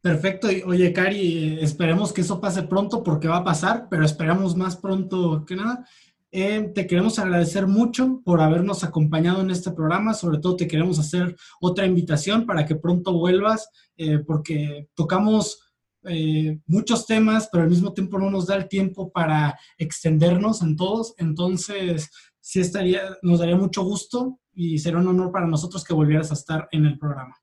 Perfecto. 0.00 0.48
Oye, 0.66 0.92
Cari, 0.92 1.58
esperemos 1.60 2.12
que 2.12 2.22
eso 2.22 2.40
pase 2.40 2.62
pronto 2.62 3.02
porque 3.02 3.28
va 3.28 3.38
a 3.38 3.44
pasar, 3.44 3.88
pero 3.90 4.04
esperamos 4.04 4.56
más 4.56 4.76
pronto 4.76 5.44
que 5.44 5.56
nada. 5.56 5.86
Eh, 6.32 6.70
te 6.74 6.86
queremos 6.86 7.18
agradecer 7.18 7.66
mucho 7.66 8.22
por 8.24 8.40
habernos 8.40 8.84
acompañado 8.84 9.40
en 9.40 9.50
este 9.50 9.72
programa. 9.72 10.14
Sobre 10.14 10.38
todo 10.38 10.56
te 10.56 10.68
queremos 10.68 10.98
hacer 10.98 11.36
otra 11.60 11.86
invitación 11.86 12.46
para 12.46 12.64
que 12.64 12.76
pronto 12.76 13.12
vuelvas, 13.12 13.68
eh, 13.96 14.18
porque 14.18 14.88
tocamos 14.94 15.69
eh, 16.04 16.58
muchos 16.66 17.06
temas, 17.06 17.48
pero 17.50 17.64
al 17.64 17.70
mismo 17.70 17.92
tiempo 17.92 18.18
no 18.18 18.30
nos 18.30 18.46
da 18.46 18.56
el 18.56 18.68
tiempo 18.68 19.10
para 19.10 19.58
extendernos 19.78 20.62
en 20.62 20.76
todos. 20.76 21.14
Entonces, 21.18 22.10
sí 22.40 22.60
estaría, 22.60 23.02
nos 23.22 23.40
daría 23.40 23.56
mucho 23.56 23.82
gusto 23.82 24.40
y 24.52 24.78
será 24.78 24.98
un 24.98 25.08
honor 25.08 25.32
para 25.32 25.46
nosotros 25.46 25.84
que 25.84 25.94
volvieras 25.94 26.30
a 26.30 26.34
estar 26.34 26.68
en 26.72 26.86
el 26.86 26.98
programa. 26.98 27.36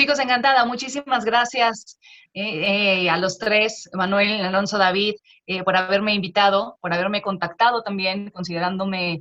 Chicos, 0.00 0.18
encantada. 0.18 0.64
Muchísimas 0.64 1.26
gracias 1.26 2.00
eh, 2.32 3.02
eh, 3.02 3.10
a 3.10 3.18
los 3.18 3.36
tres, 3.36 3.90
Manuel, 3.92 4.40
Alonso, 4.40 4.78
David, 4.78 5.16
eh, 5.46 5.62
por 5.62 5.76
haberme 5.76 6.14
invitado, 6.14 6.78
por 6.80 6.94
haberme 6.94 7.20
contactado 7.20 7.82
también, 7.82 8.30
considerándome 8.30 9.20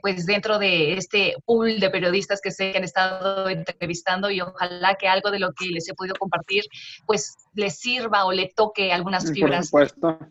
pues 0.00 0.26
dentro 0.26 0.60
de 0.60 0.92
este 0.92 1.34
pool 1.44 1.80
de 1.80 1.90
periodistas 1.90 2.40
que 2.40 2.52
se 2.52 2.76
han 2.76 2.84
estado 2.84 3.48
entrevistando 3.48 4.30
y 4.30 4.40
ojalá 4.40 4.94
que 4.94 5.08
algo 5.08 5.32
de 5.32 5.40
lo 5.40 5.52
que 5.52 5.66
les 5.66 5.88
he 5.88 5.94
podido 5.94 6.14
compartir 6.14 6.62
pues 7.06 7.34
les 7.54 7.80
sirva 7.80 8.24
o 8.24 8.30
le 8.30 8.52
toque 8.54 8.92
algunas 8.92 9.32
fibras 9.32 9.68
Por 9.68 9.88
supuesto. 9.88 10.26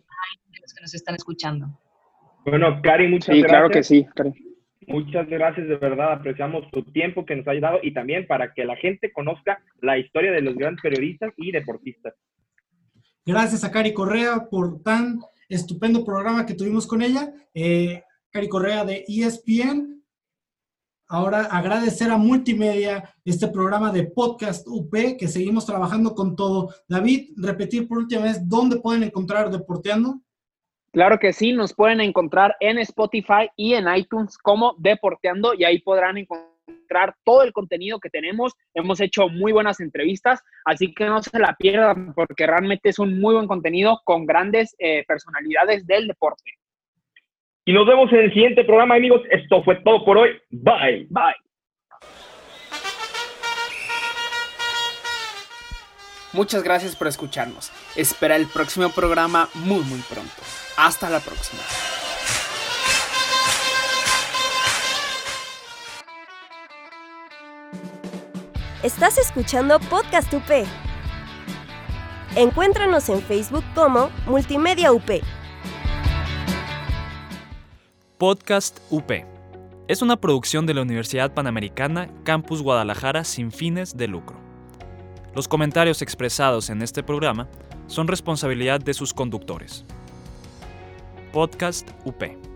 de 0.53 0.59
los 0.61 0.73
que 0.73 0.81
nos 0.81 0.93
están 0.93 1.15
escuchando. 1.15 1.77
Bueno, 2.45 2.79
Cari, 2.81 3.09
muchas 3.09 3.35
Sí, 3.35 3.41
gracias. 3.41 3.49
claro 3.49 3.69
que 3.69 3.83
sí, 3.83 4.07
Cari. 4.15 4.48
Muchas 4.89 5.29
gracias, 5.29 5.67
de 5.67 5.75
verdad, 5.77 6.13
apreciamos 6.13 6.69
tu 6.71 6.83
tiempo 6.83 7.23
que 7.23 7.35
nos 7.35 7.47
ha 7.47 7.51
ayudado 7.51 7.77
y 7.83 7.93
también 7.93 8.25
para 8.25 8.53
que 8.55 8.65
la 8.65 8.75
gente 8.75 9.11
conozca 9.13 9.63
la 9.81 9.99
historia 9.99 10.31
de 10.31 10.41
los 10.41 10.55
grandes 10.55 10.81
periodistas 10.81 11.31
y 11.37 11.51
deportistas. 11.51 12.15
Gracias 13.23 13.63
a 13.63 13.69
Cari 13.69 13.93
Correa 13.93 14.47
por 14.49 14.81
tan 14.81 15.19
estupendo 15.47 16.03
programa 16.03 16.43
que 16.43 16.55
tuvimos 16.55 16.87
con 16.87 17.03
ella. 17.03 17.31
Eh, 17.53 18.01
Cari 18.31 18.49
Correa 18.49 18.83
de 18.83 19.05
ESPN. 19.07 20.03
Ahora 21.07 21.41
agradecer 21.41 22.09
a 22.09 22.17
Multimedia 22.17 23.13
este 23.23 23.47
programa 23.47 23.91
de 23.91 24.05
Podcast 24.05 24.67
UP 24.67 24.91
que 25.19 25.27
seguimos 25.27 25.67
trabajando 25.67 26.15
con 26.15 26.35
todo. 26.35 26.73
David, 26.87 27.33
repetir 27.37 27.87
por 27.87 27.99
última 27.99 28.23
vez 28.23 28.49
dónde 28.49 28.79
pueden 28.79 29.03
encontrar 29.03 29.51
Deporteando. 29.51 30.19
Claro 30.91 31.19
que 31.19 31.33
sí, 31.33 31.53
nos 31.53 31.73
pueden 31.73 32.01
encontrar 32.01 32.55
en 32.59 32.79
Spotify 32.79 33.49
y 33.55 33.75
en 33.75 33.85
iTunes 33.95 34.37
como 34.37 34.75
Deporteando 34.79 35.53
y 35.53 35.63
ahí 35.63 35.79
podrán 35.79 36.17
encontrar 36.17 37.15
todo 37.23 37.43
el 37.43 37.53
contenido 37.53 37.99
que 37.99 38.09
tenemos. 38.09 38.53
Hemos 38.73 38.99
hecho 38.99 39.29
muy 39.29 39.51
buenas 39.51 39.79
entrevistas, 39.79 40.43
así 40.65 40.93
que 40.93 41.05
no 41.05 41.21
se 41.21 41.37
la 41.37 41.55
pierdan 41.57 42.13
porque 42.15 42.47
realmente 42.47 42.89
es 42.89 42.97
un 42.97 43.19
muy 43.19 43.35
buen 43.35 43.47
contenido 43.47 44.01
con 44.03 44.25
grandes 44.25 44.75
eh, 44.79 45.03
personalidades 45.07 45.85
del 45.85 46.07
deporte. 46.07 46.53
Y 47.65 47.73
nos 47.73 47.85
vemos 47.85 48.11
en 48.11 48.19
el 48.21 48.33
siguiente 48.33 48.63
programa, 48.63 48.95
amigos. 48.95 49.21
Esto 49.29 49.63
fue 49.63 49.75
todo 49.83 50.03
por 50.03 50.17
hoy. 50.17 50.31
Bye. 50.49 51.05
Bye. 51.11 51.35
Muchas 56.33 56.63
gracias 56.63 56.95
por 56.95 57.07
escucharnos. 57.07 57.71
Espera 57.95 58.35
el 58.35 58.47
próximo 58.47 58.89
programa 58.89 59.49
muy 59.53 59.83
muy 59.83 59.99
pronto. 60.01 60.68
Hasta 60.81 61.09
la 61.09 61.19
próxima. 61.19 61.61
Estás 68.81 69.17
escuchando 69.17 69.77
Podcast 69.81 70.33
UP. 70.33 70.49
Encuéntranos 72.37 73.09
en 73.09 73.21
Facebook 73.21 73.65
como 73.75 74.09
Multimedia 74.25 74.93
UP. 74.93 75.21
Podcast 78.17 78.79
UP. 78.89 79.11
Es 79.89 80.01
una 80.01 80.15
producción 80.15 80.65
de 80.65 80.75
la 80.75 80.83
Universidad 80.83 81.33
Panamericana 81.33 82.09
Campus 82.23 82.61
Guadalajara 82.61 83.25
sin 83.25 83.51
fines 83.51 83.97
de 83.97 84.07
lucro. 84.07 84.37
Los 85.35 85.49
comentarios 85.49 86.01
expresados 86.01 86.69
en 86.69 86.81
este 86.81 87.03
programa 87.03 87.49
son 87.87 88.07
responsabilidad 88.07 88.79
de 88.79 88.93
sus 88.93 89.13
conductores. 89.13 89.85
Podcast 91.33 91.85
UP. 92.05 92.48